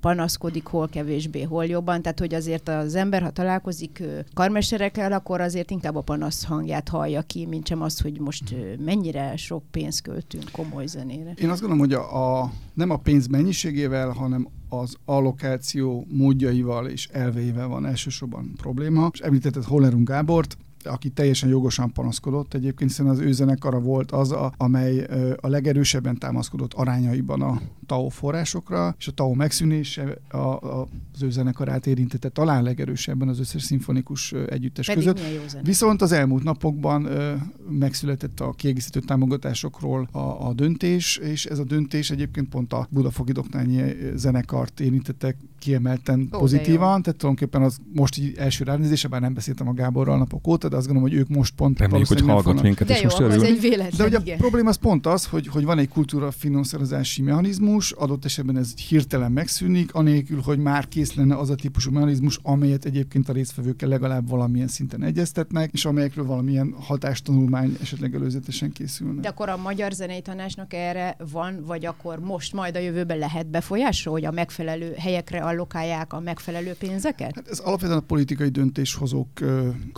panaszkodik, 0.00 0.66
hol 0.66 0.88
kevésbé, 0.88 1.42
hol 1.42 1.64
jobban, 1.64 2.02
tehát 2.02 2.18
hogy 2.18 2.34
azért 2.34 2.68
az 2.68 2.94
ember, 2.94 3.22
ha 3.22 3.30
találkozik 3.30 4.02
karmesterekkel, 4.34 5.12
akkor 5.12 5.40
azért 5.40 5.70
inkább 5.70 5.96
a 5.96 6.00
panasz 6.00 6.44
hangját 6.44 6.88
hallja 6.88 7.22
ki, 7.22 7.46
mint 7.46 7.66
sem 7.66 7.82
az, 7.82 8.00
hogy 8.00 8.20
most 8.20 8.54
mennyire 8.84 9.36
sok 9.36 9.69
pénzt 9.70 10.02
költünk 10.02 10.50
komoly 10.52 10.86
zenére. 10.86 11.32
Én 11.36 11.50
azt 11.50 11.60
gondolom, 11.60 11.86
hogy 11.86 11.92
a, 11.92 12.40
a, 12.42 12.52
nem 12.74 12.90
a 12.90 12.96
pénz 12.96 13.26
mennyiségével, 13.26 14.08
hanem 14.08 14.48
az 14.68 14.96
allokáció 15.04 16.06
módjaival 16.08 16.86
és 16.86 17.08
elveivel 17.08 17.68
van 17.68 17.86
elsősorban 17.86 18.52
probléma. 18.56 19.10
És 19.12 19.20
említetted 19.20 19.64
Hollerung 19.64 20.08
Gábort, 20.08 20.56
aki 20.84 21.10
teljesen 21.10 21.48
jogosan 21.48 21.92
panaszkodott 21.92 22.54
egyébként, 22.54 22.90
hiszen 22.90 23.06
az 23.06 23.18
ő 23.18 23.32
zenekara 23.32 23.80
volt 23.80 24.12
az, 24.12 24.32
a, 24.32 24.52
amely 24.56 25.06
a 25.40 25.48
legerősebben 25.48 26.18
támaszkodott 26.18 26.74
arányaiban 26.74 27.42
a 27.42 27.60
TAO 27.90 28.08
forrásokra, 28.08 28.94
és 28.98 29.08
a 29.08 29.12
TAO 29.12 29.34
megszűnése 29.34 30.16
a, 30.28 30.36
a, 30.36 30.88
az 31.14 31.22
ő 31.22 31.30
zenekarát 31.30 31.86
érintette 31.86 32.28
talán 32.28 32.62
legerősebben 32.62 33.28
az 33.28 33.40
összes 33.40 33.62
szimfonikus 33.62 34.32
együttes 34.32 34.86
Pedig 34.86 35.04
között. 35.04 35.20
Viszont 35.62 36.02
az 36.02 36.12
elmúlt 36.12 36.42
napokban 36.42 37.04
ö, 37.04 37.34
megszületett 37.68 38.40
a 38.40 38.50
kiegészítő 38.50 39.00
támogatásokról 39.00 40.08
a, 40.12 40.18
a 40.18 40.52
döntés, 40.54 41.16
és 41.16 41.44
ez 41.44 41.58
a 41.58 41.64
döntés 41.64 42.10
egyébként 42.10 42.48
pont 42.48 42.72
a 42.72 42.86
Budafoki 42.90 43.32
Doknányi 43.32 43.82
zenekart 44.14 44.80
érintette 44.80 45.36
kiemelten 45.58 46.28
Ó, 46.34 46.38
pozitívan, 46.38 47.02
tehát 47.02 47.18
tulajdonképpen 47.18 47.62
az 47.62 47.78
most 47.94 48.18
így 48.18 48.34
első 48.36 48.64
ránézése, 48.64 49.08
bár 49.08 49.20
nem 49.20 49.34
beszéltem 49.34 49.68
a 49.68 49.72
Gáborral 49.72 50.18
napok 50.18 50.46
óta, 50.46 50.68
de 50.68 50.76
azt 50.76 50.86
gondolom, 50.86 51.10
hogy 51.10 51.18
ők 51.18 51.28
most 51.28 51.54
pont 51.54 51.78
Reméljük, 51.78 52.08
hogy 52.08 52.20
hallgat 52.20 52.42
fognak. 52.42 52.62
minket, 52.62 52.86
de 52.86 52.94
és 52.94 53.00
jó, 53.00 53.08
most 53.08 53.20
örül. 53.20 53.44
egy 53.44 53.60
véletlen, 53.60 54.10
De 54.10 54.18
ugye 54.18 54.34
a 54.34 54.36
probléma 54.36 54.68
az 54.68 54.76
pont 54.76 55.06
az, 55.06 55.26
hogy, 55.26 55.46
hogy 55.46 55.64
van 55.64 55.78
egy 55.78 55.88
kultúra 55.88 56.30
finanszírozási 56.30 57.22
mechanizmus, 57.22 57.79
adott 57.88 58.24
esetben 58.24 58.56
ez 58.56 58.74
hirtelen 58.76 59.32
megszűnik, 59.32 59.94
anélkül, 59.94 60.40
hogy 60.40 60.58
már 60.58 60.88
kész 60.88 61.14
lenne 61.14 61.36
az 61.36 61.50
a 61.50 61.54
típusú 61.54 61.90
mechanizmus, 61.90 62.38
amelyet 62.42 62.84
egyébként 62.84 63.28
a 63.28 63.32
résztvevőkkel 63.32 63.88
legalább 63.88 64.28
valamilyen 64.28 64.68
szinten 64.68 65.02
egyeztetnek, 65.02 65.70
és 65.72 65.84
amelyekről 65.84 66.24
valamilyen 66.24 66.74
hatástanulmány 66.78 67.76
esetleg 67.80 68.14
előzetesen 68.14 68.72
készülne. 68.72 69.20
De 69.20 69.28
akkor 69.28 69.48
a 69.48 69.56
Magyar 69.56 69.92
Zenei 69.92 70.20
Tanácsnak 70.20 70.72
erre 70.74 71.16
van, 71.30 71.64
vagy 71.66 71.86
akkor 71.86 72.18
most 72.18 72.52
majd 72.52 72.76
a 72.76 72.78
jövőben 72.78 73.18
lehet 73.18 73.46
befolyása, 73.50 74.10
hogy 74.10 74.24
a 74.24 74.30
megfelelő 74.30 74.92
helyekre 74.98 75.38
allokálják 75.38 76.12
a 76.12 76.20
megfelelő 76.20 76.72
pénzeket? 76.78 77.34
Hát 77.34 77.48
ez 77.48 77.58
alapvetően 77.58 77.98
a 77.98 78.02
politikai 78.06 78.48
döntéshozók 78.48 79.28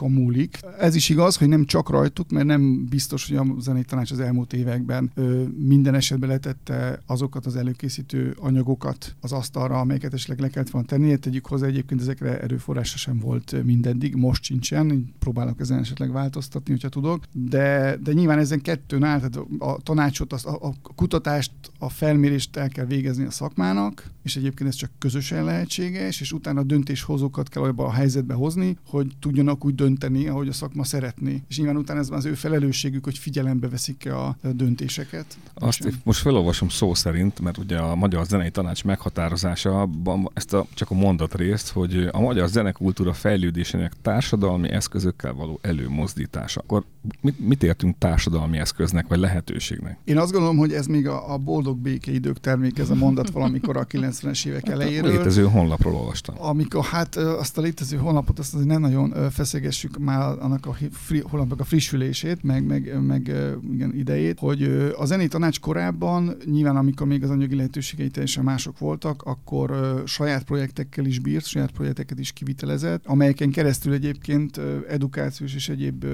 múlik. 0.01 0.59
Ez 0.79 0.95
is 0.95 1.09
igaz, 1.09 1.37
hogy 1.37 1.49
nem 1.49 1.65
csak 1.65 1.91
rajtuk, 1.91 2.31
mert 2.31 2.47
nem 2.47 2.87
biztos, 2.91 3.29
hogy 3.29 3.37
a 3.37 3.61
zenei 3.61 3.83
tanács 3.83 4.11
az 4.11 4.21
elmúlt 4.21 4.53
években 4.53 5.11
ö, 5.15 5.43
minden 5.59 5.95
esetben 5.95 6.29
letette 6.29 7.03
azokat 7.07 7.47
az 7.47 7.57
elő 7.57 7.72
előkészítő 7.73 8.37
anyagokat 8.39 9.15
az 9.21 9.33
asztalra, 9.33 9.81
amelyeket 9.81 10.13
esetleg 10.13 10.41
le 10.41 10.49
kellett 10.49 10.71
volna 10.71 10.87
tenni. 10.87 11.17
Tegyük 11.17 11.47
hozzá 11.47 11.67
egyébként 11.67 12.01
ezekre 12.01 12.41
erőforrása 12.41 12.97
sem 12.97 13.19
volt 13.19 13.65
mindeddig, 13.65 14.15
most 14.15 14.43
sincsen, 14.43 15.15
próbálok 15.19 15.61
ezen 15.61 15.79
esetleg 15.79 16.13
változtatni, 16.13 16.73
hogyha 16.73 16.89
tudok, 16.89 17.25
de, 17.33 17.97
de 18.03 18.13
nyilván 18.13 18.39
ezen 18.39 18.61
kettőn 18.61 19.03
áll, 19.03 19.19
tehát 19.19 19.39
a 19.59 19.79
tanácsot, 19.83 20.33
a, 20.33 20.59
a 20.61 20.75
kutatást, 20.95 21.53
a 21.79 21.89
felmérést 21.89 22.57
el 22.57 22.69
kell 22.69 22.87
végezni 22.87 23.25
a 23.25 23.31
szakmának, 23.31 24.11
és 24.23 24.37
egyébként 24.37 24.69
ez 24.69 24.75
csak 24.75 24.91
közösen 24.99 25.45
lehetséges, 25.45 26.21
és 26.21 26.33
utána 26.33 26.61
a 26.61 26.65
döntéshozókat 26.65 27.49
kell 27.49 27.63
abba 27.63 27.85
a 27.85 27.93
helyzetbe 27.93 28.35
hozni, 28.35 28.77
hogy 28.87 29.13
tudjanak 29.21 29.65
úgy 29.65 29.75
dönteni, 29.75 30.27
ahogy 30.27 30.49
a 30.49 30.53
szakma 30.53 30.85
szeretné. 30.85 31.43
És 31.49 31.57
nyilván 31.57 31.77
utána 31.77 32.01
ez 32.01 32.11
az 32.11 32.25
ő 32.25 32.35
felelősségük, 32.35 33.05
hogy 33.05 33.19
figyelembe 33.19 33.69
veszik 33.69 34.11
a 34.13 34.37
döntéseket. 34.55 35.39
Azt 35.55 35.89
most 36.05 36.21
felolvasom 36.21 36.69
szó 36.69 36.95
szerint, 36.95 37.41
mert 37.41 37.59
ugye 37.63 37.79
a 37.79 37.95
Magyar 37.95 38.25
Zenei 38.25 38.51
Tanács 38.51 38.85
meghatározása, 38.85 39.89
ezt 40.35 40.55
a, 40.55 40.67
csak 40.75 40.91
a 40.91 40.95
mondat 40.95 41.35
részt, 41.35 41.71
hogy 41.71 42.09
a 42.13 42.21
magyar 42.21 42.49
zenekultúra 42.49 43.13
fejlődésének 43.13 43.93
társadalmi 44.03 44.69
eszközökkel 44.71 45.33
való 45.33 45.59
előmozdítása. 45.63 46.61
Akkor 46.61 46.85
mit, 47.21 47.47
mit 47.49 47.63
értünk 47.63 47.99
társadalmi 47.99 48.59
eszköznek, 48.59 49.07
vagy 49.07 49.19
lehetőségnek? 49.19 49.99
Én 50.05 50.19
azt 50.19 50.33
gondolom, 50.33 50.57
hogy 50.57 50.73
ez 50.73 50.87
még 50.87 51.09
a, 51.09 51.33
a 51.33 51.39
boldog 51.39 51.79
békeidők 51.79 52.41
termék, 52.41 52.79
ez 52.79 52.91
a 52.91 52.95
mondat 52.95 53.31
valamikor 53.31 53.77
a 53.77 53.87
90-es 53.87 54.47
évek 54.47 54.67
hát 54.67 54.75
elejéről. 54.75 55.11
A 55.11 55.13
létező 55.13 55.45
honlapról 55.45 55.95
olvastam. 55.95 56.35
Amikor 56.39 56.85
hát 56.85 57.17
azt 57.17 57.59
a 57.59 57.61
létező 57.61 57.97
honlapot, 57.97 58.39
azt 58.39 58.55
azért 58.55 58.69
nem 58.69 58.81
nagyon 58.81 59.31
feszegessük 59.31 59.99
már 59.99 60.39
annak 60.39 60.67
a 60.67 60.77
fri, 60.91 61.23
honlapnak 61.31 61.61
a 61.61 61.65
frissülését, 61.65 62.43
meg, 62.43 62.65
meg, 62.65 63.03
meg 63.07 63.33
igen, 63.73 63.95
idejét, 63.95 64.39
hogy 64.39 64.63
a 64.97 65.05
zenei 65.05 65.29
tanács 65.29 65.61
korábban, 65.61 66.37
nyilván 66.45 66.77
amikor 66.77 67.07
még 67.07 67.23
az 67.23 67.31
anyagi 67.31 67.57
lehetőségei 67.57 68.09
teljesen 68.09 68.45
mások 68.45 68.79
voltak, 68.79 69.23
akkor 69.23 70.03
saját 70.07 70.45
projektekkel 70.45 71.05
is 71.05 71.19
bírt, 71.19 71.47
saját 71.47 71.71
projekteket 71.71 72.19
is 72.19 72.33
kivitelezett, 72.33 73.07
amelyeken 73.07 73.51
keresztül 73.51 73.93
egyébként 73.93 74.61
edukációs 74.89 75.55
és 75.55 75.69
egyéb 75.69 76.05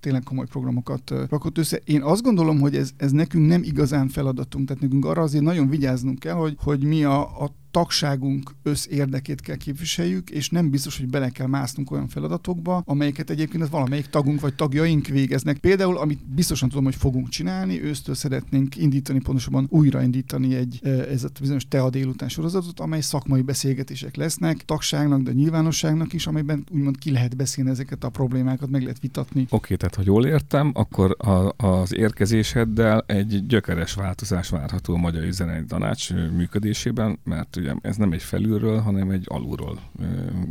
tényleg 0.00 0.22
komoly 0.22 0.46
programokat 0.46 1.10
rakott 1.30 1.58
össze. 1.58 1.80
Én 1.84 2.02
azt 2.02 2.22
gondolom, 2.22 2.60
hogy 2.60 2.76
ez, 2.76 2.90
ez 2.96 3.10
nekünk 3.10 3.46
nem 3.46 3.62
igazán 3.62 4.08
feladatunk, 4.08 4.66
tehát 4.66 4.82
nekünk 4.82 5.04
arra 5.04 5.22
azért 5.22 5.44
nagyon 5.44 5.68
vigyáznunk 5.68 6.18
kell, 6.18 6.34
hogy, 6.34 6.56
hogy 6.58 6.84
mi 6.84 7.04
a, 7.04 7.20
a 7.20 7.50
tagságunk 7.70 8.50
összérdekét 8.62 9.40
kell 9.40 9.56
képviseljük, 9.56 10.30
és 10.30 10.48
nem 10.48 10.70
biztos, 10.70 10.98
hogy 10.98 11.08
bele 11.08 11.28
kell 11.30 11.46
másznunk 11.46 11.90
olyan 11.90 12.08
feladatokba, 12.08 12.82
amelyeket 12.84 13.30
egyébként 13.30 13.62
az 13.62 13.70
valamelyik 13.70 14.06
tagunk 14.06 14.40
vagy 14.40 14.54
tagjaink 14.54 15.06
végeznek. 15.06 15.58
Például, 15.58 15.98
amit 15.98 16.34
biztosan 16.34 16.68
tudom, 16.68 16.84
hogy 16.84 16.94
fogunk 16.94 17.28
csinálni, 17.28 17.82
ősztől 17.82 18.14
szeretnénk 18.14 18.76
indítani, 18.76 19.20
pontosabban 19.20 19.66
újraindítani 19.70 20.54
egy 20.54 20.78
ez 21.10 21.24
a 21.24 21.28
bizonyos 21.40 21.68
TEA 21.68 21.90
délután 21.90 22.28
sorozatot, 22.28 22.80
amely 22.80 23.00
szakmai 23.00 23.42
beszélgetések 23.42 24.16
lesznek, 24.16 24.64
tagságnak, 24.64 25.22
de 25.22 25.32
nyilvánosságnak 25.32 26.12
is, 26.12 26.26
amelyben 26.26 26.64
úgymond 26.70 26.98
ki 26.98 27.10
lehet 27.10 27.36
beszélni 27.36 27.70
ezeket 27.70 28.04
a 28.04 28.08
problémákat, 28.08 28.70
meg 28.70 28.82
lehet 28.82 29.00
vitatni. 29.00 29.42
Oké, 29.42 29.54
okay, 29.56 29.76
tehát 29.76 29.94
ha 29.94 30.02
jól 30.04 30.26
értem, 30.26 30.70
akkor 30.74 31.16
a, 31.18 31.66
az 31.66 31.94
érkezéseddel 31.94 33.04
egy 33.06 33.46
gyökeres 33.46 33.94
változás 33.94 34.48
várható 34.48 34.94
a 34.94 34.98
Magyar 34.98 35.32
Zenei 35.32 35.64
Tanács 35.64 36.12
működésében, 36.12 37.18
mert 37.24 37.56
ugye 37.60 37.74
ez 37.80 37.96
nem 37.96 38.12
egy 38.12 38.22
felülről, 38.22 38.78
hanem 38.78 39.10
egy 39.10 39.24
alulról 39.28 39.80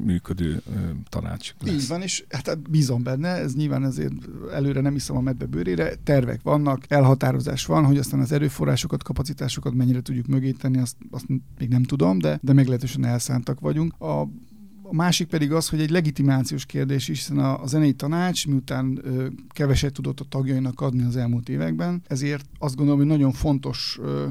működő 0.03 0.61
tanács 1.09 1.53
lesz. 1.59 1.73
Így 1.73 1.87
van, 1.87 2.01
és 2.01 2.25
hát 2.29 2.69
bízom 2.69 3.03
benne, 3.03 3.27
ez 3.27 3.55
nyilván 3.55 3.83
azért 3.83 4.13
előre 4.53 4.81
nem 4.81 4.95
iszom 4.95 5.17
a 5.17 5.21
medve 5.21 5.45
bőrére, 5.45 5.95
tervek 6.03 6.41
vannak, 6.43 6.83
elhatározás 6.87 7.65
van, 7.65 7.85
hogy 7.85 7.97
aztán 7.97 8.19
az 8.19 8.31
erőforrásokat, 8.31 9.03
kapacitásokat 9.03 9.73
mennyire 9.73 10.01
tudjuk 10.01 10.27
mögé 10.27 10.51
tenni, 10.51 10.79
azt, 10.79 10.95
azt 11.11 11.25
még 11.57 11.69
nem 11.69 11.83
tudom, 11.83 12.19
de, 12.19 12.39
de 12.41 12.53
meglehetősen 12.53 13.05
elszántak 13.05 13.59
vagyunk. 13.59 14.01
A 14.01 14.27
a 14.91 14.95
másik 14.95 15.27
pedig 15.27 15.51
az, 15.51 15.69
hogy 15.69 15.81
egy 15.81 15.89
legitimációs 15.89 16.65
kérdés 16.65 17.07
is, 17.07 17.17
hiszen 17.17 17.39
a, 17.39 17.61
a 17.61 17.67
zenei 17.67 17.93
tanács, 17.93 18.47
miután 18.47 18.99
ö, 19.03 19.27
keveset 19.49 19.93
tudott 19.93 20.19
a 20.19 20.25
tagjainak 20.29 20.81
adni 20.81 21.03
az 21.03 21.15
elmúlt 21.15 21.49
években, 21.49 22.01
ezért 22.07 22.45
azt 22.59 22.75
gondolom, 22.75 22.99
hogy 22.99 23.09
nagyon 23.09 23.31
fontos 23.31 23.99
ö, 24.01 24.25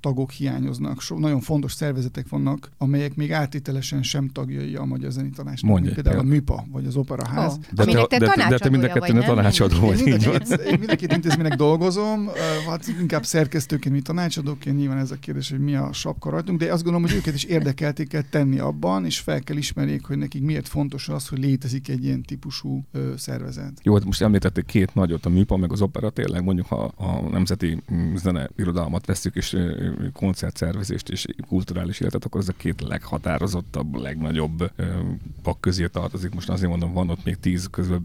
tagok 0.00 0.30
hiányoznak. 0.30 1.00
So, 1.00 1.18
nagyon 1.18 1.40
fontos 1.40 1.72
szervezetek 1.72 2.28
vannak, 2.28 2.70
amelyek 2.78 3.14
még 3.14 3.32
áttételesen 3.32 4.02
sem 4.02 4.28
tagjai 4.28 4.74
a 4.74 4.84
Magyar 4.84 5.10
Zeni 5.10 5.30
Tanácsnak. 5.30 5.70
Mondja, 5.70 5.92
például 5.94 6.18
a 6.18 6.22
MIPA, 6.22 6.64
vagy 6.70 6.86
az 6.86 6.96
Operaház. 6.96 7.52
Oh, 7.52 7.58
de, 7.72 7.84
te, 7.84 8.06
te, 8.06 8.18
de, 8.18 8.46
de 8.48 8.58
te 8.58 8.68
mind 8.68 8.84
a 8.84 8.88
kettőn 8.88 9.20
tanácsadó 9.20 9.80
vagy. 9.80 10.06
Én 10.06 10.78
mind 10.78 10.90
a 10.90 10.96
két 10.96 11.12
intézménynek 11.12 11.54
dolgozom, 11.54 12.28
hát 12.68 12.88
inkább 13.00 13.24
szerkesztőként, 13.24 13.94
mint 13.94 14.06
tanácsadóként, 14.06 14.76
nyilván 14.76 14.98
ez 14.98 15.10
a 15.10 15.16
kérdés, 15.16 15.50
hogy 15.50 15.60
mi 15.60 15.74
a 15.74 15.92
sapka 15.92 16.30
rajtunk, 16.30 16.58
de 16.58 16.72
azt 16.72 16.82
gondolom, 16.82 17.08
hogy 17.08 17.16
őket 17.16 17.34
is 17.34 17.44
érdekelték 17.44 18.08
kell 18.08 18.22
tenni 18.30 18.58
abban, 18.58 19.04
és 19.04 19.18
fel 19.18 19.40
kell 19.40 19.56
ismerjék, 19.56 20.04
hogy 20.04 20.18
nekik 20.18 20.42
miért 20.42 20.68
fontos 20.68 21.08
az, 21.08 21.28
hogy 21.28 21.38
létezik 21.38 21.88
egy 21.88 22.04
ilyen 22.04 22.22
típusú 22.22 22.84
ö, 22.92 23.12
szervezet. 23.16 23.80
Jó, 23.82 23.94
hát 23.94 24.04
most 24.04 24.22
említették 24.22 24.64
két 24.64 24.94
nagyot, 24.94 25.26
a 25.26 25.28
MIPA, 25.28 25.56
meg 25.56 25.72
az 25.72 25.82
Opera, 25.82 26.10
tényleg 26.10 26.44
mondjuk, 26.44 26.66
ha 26.66 26.92
a 26.96 27.28
Nemzeti 27.30 27.82
Zene 28.14 28.50
Irodalmat 28.56 29.06
veszük, 29.06 29.34
és 29.34 29.56
koncertszervezést 30.12 31.08
és 31.08 31.26
kulturális 31.48 32.00
életet, 32.00 32.24
akkor 32.24 32.40
ez 32.40 32.48
a 32.48 32.54
két 32.56 32.80
leghatározottabb, 32.80 33.94
legnagyobb 33.94 34.70
pak 35.42 35.60
közé 35.60 35.86
tartozik. 35.86 36.34
Most 36.34 36.48
azért 36.48 36.70
mondom, 36.70 36.92
van 36.92 37.10
ott 37.10 37.24
még 37.24 37.36
tíz 37.40 37.68
közül, 37.70 38.02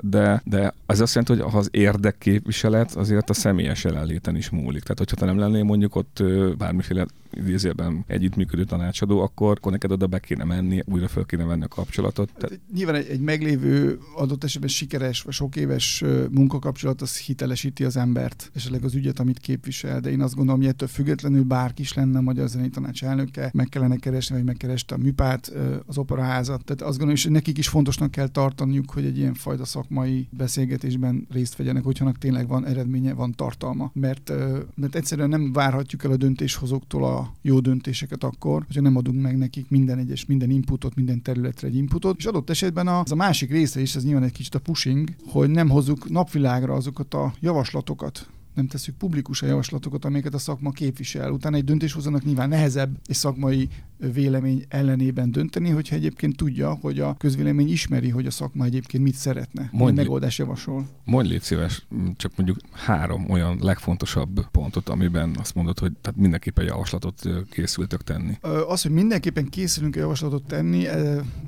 de, 0.00 0.42
de 0.44 0.74
az 0.86 1.00
azt 1.00 1.14
jelenti, 1.14 1.42
hogy 1.42 1.54
az 1.60 1.68
érdekképviselet 1.70 2.94
azért 2.94 3.30
a 3.30 3.34
személyes 3.34 3.84
jelenléten 3.84 4.36
is 4.36 4.50
múlik. 4.50 4.82
Tehát, 4.82 4.98
hogyha 4.98 5.16
te 5.16 5.24
nem 5.24 5.38
lennél 5.38 5.62
mondjuk 5.62 5.96
ott 5.96 6.22
bármiféle 6.58 7.06
idézőben 7.32 8.04
együttműködő 8.06 8.64
tanácsadó, 8.64 9.20
akkor, 9.20 9.56
akkor 9.56 9.72
neked 9.72 9.92
oda 9.92 10.06
be 10.06 10.18
kéne 10.18 10.44
menni, 10.44 10.82
újra 10.86 11.08
fel 11.08 11.24
kéne 11.24 11.44
venni 11.44 11.64
a 11.64 11.68
kapcsolatot. 11.68 12.30
Tehát... 12.32 12.50
Hát, 12.50 12.60
nyilván 12.74 12.94
egy, 12.94 13.08
egy 13.08 13.20
meglévő 13.20 13.98
adott 14.16 14.44
esetben 14.44 14.68
sikeres 14.68 15.22
vagy 15.22 15.34
sok 15.34 15.56
éves 15.56 16.04
munkakapcsolat 16.30 17.02
az 17.02 17.18
hitelesíti 17.18 17.84
az 17.84 17.96
embert, 17.96 18.50
esetleg 18.54 18.84
az 18.84 18.94
ügyet, 18.94 19.18
amit 19.18 19.38
képvisel, 19.38 20.00
de 20.00 20.10
én 20.10 20.20
azt 20.20 20.34
gondolom, 20.34 20.60
hogy 20.60 20.70
ettől 20.70 20.88
függetlenül 20.88 21.42
bárki 21.42 21.82
is 21.82 21.94
lenne 21.94 22.18
a 22.18 22.22
Magyar 22.22 22.48
Zenei 22.48 22.68
Tanács 22.68 23.04
elnöke, 23.04 23.50
meg 23.54 23.68
kellene 23.68 23.96
keresni, 23.96 24.34
vagy 24.34 24.44
megkereste 24.44 24.94
a 24.94 24.98
műpát, 24.98 25.52
az 25.86 25.98
operaházat. 25.98 26.64
Tehát 26.64 26.82
azt 26.82 26.98
gondolom, 26.98 27.22
hogy 27.22 27.32
nekik 27.32 27.58
is 27.58 27.68
fontosnak 27.68 28.10
kell 28.10 28.28
tartaniuk, 28.28 28.90
hogy 28.90 29.04
egy 29.04 29.18
ilyen 29.18 29.34
fajta 29.34 29.64
szakmai 29.64 30.28
beszélgetésben 30.30 31.26
részt 31.30 31.56
vegyenek, 31.56 31.84
hogyha 31.84 32.12
tényleg 32.18 32.48
van 32.48 32.66
eredménye, 32.66 33.14
van 33.14 33.32
tartalma. 33.32 33.90
Mert, 33.94 34.32
mert 34.74 34.94
egyszerűen 34.94 35.28
nem 35.28 35.52
várhatjuk 35.52 36.04
el 36.04 36.10
a 36.10 36.16
döntéshozóktól 36.16 37.04
a 37.04 37.17
jó 37.42 37.60
döntéseket 37.60 38.24
akkor, 38.24 38.64
hogyha 38.66 38.80
nem 38.80 38.96
adunk 38.96 39.22
meg 39.22 39.38
nekik 39.38 39.70
minden 39.70 39.98
egyes, 39.98 40.26
minden 40.26 40.50
inputot, 40.50 40.94
minden 40.94 41.22
területre 41.22 41.68
egy 41.68 41.76
inputot. 41.76 42.18
És 42.18 42.24
adott 42.24 42.50
esetben 42.50 42.88
az 42.88 43.12
a 43.12 43.14
másik 43.14 43.50
része 43.50 43.80
is, 43.80 43.96
ez 43.96 44.04
nyilván 44.04 44.22
egy 44.22 44.32
kicsit 44.32 44.54
a 44.54 44.58
pushing, 44.58 45.08
hogy 45.26 45.50
nem 45.50 45.68
hozzuk 45.68 46.08
napvilágra 46.10 46.74
azokat 46.74 47.14
a 47.14 47.34
javaslatokat, 47.40 48.28
nem 48.54 48.66
tesszük 48.66 48.96
publikus 48.96 49.42
a 49.42 49.46
javaslatokat, 49.46 50.04
amelyeket 50.04 50.34
a 50.34 50.38
szakma 50.38 50.70
képvisel. 50.70 51.30
Utána 51.30 51.56
egy 51.56 51.64
döntéshozónak 51.64 52.24
nyilván 52.24 52.48
nehezebb 52.48 52.98
egy 53.06 53.14
szakmai 53.14 53.68
vélemény 53.98 54.64
ellenében 54.68 55.30
dönteni, 55.30 55.70
hogyha 55.70 55.96
egyébként 55.96 56.36
tudja, 56.36 56.78
hogy 56.80 57.00
a 57.00 57.14
közvélemény 57.14 57.70
ismeri, 57.70 58.08
hogy 58.08 58.26
a 58.26 58.30
szakma 58.30 58.64
egyébként 58.64 59.02
mit 59.02 59.14
szeretne, 59.14 59.68
mondj, 59.72 59.96
megoldás 59.96 60.38
javasol. 60.38 60.86
Mondj 61.04 61.28
légy 61.28 61.42
szíves, 61.42 61.86
csak 62.16 62.32
mondjuk 62.36 62.58
három 62.72 63.30
olyan 63.30 63.58
legfontosabb 63.60 64.50
pontot, 64.50 64.88
amiben 64.88 65.36
azt 65.38 65.54
mondod, 65.54 65.78
hogy 65.78 65.92
tehát 66.00 66.20
mindenképpen 66.20 66.64
javaslatot 66.64 67.22
készültök 67.50 68.02
tenni. 68.02 68.38
Az, 68.68 68.82
hogy 68.82 68.90
mindenképpen 68.90 69.48
készülünk 69.48 69.96
a 69.96 69.98
javaslatot 69.98 70.46
tenni, 70.46 70.86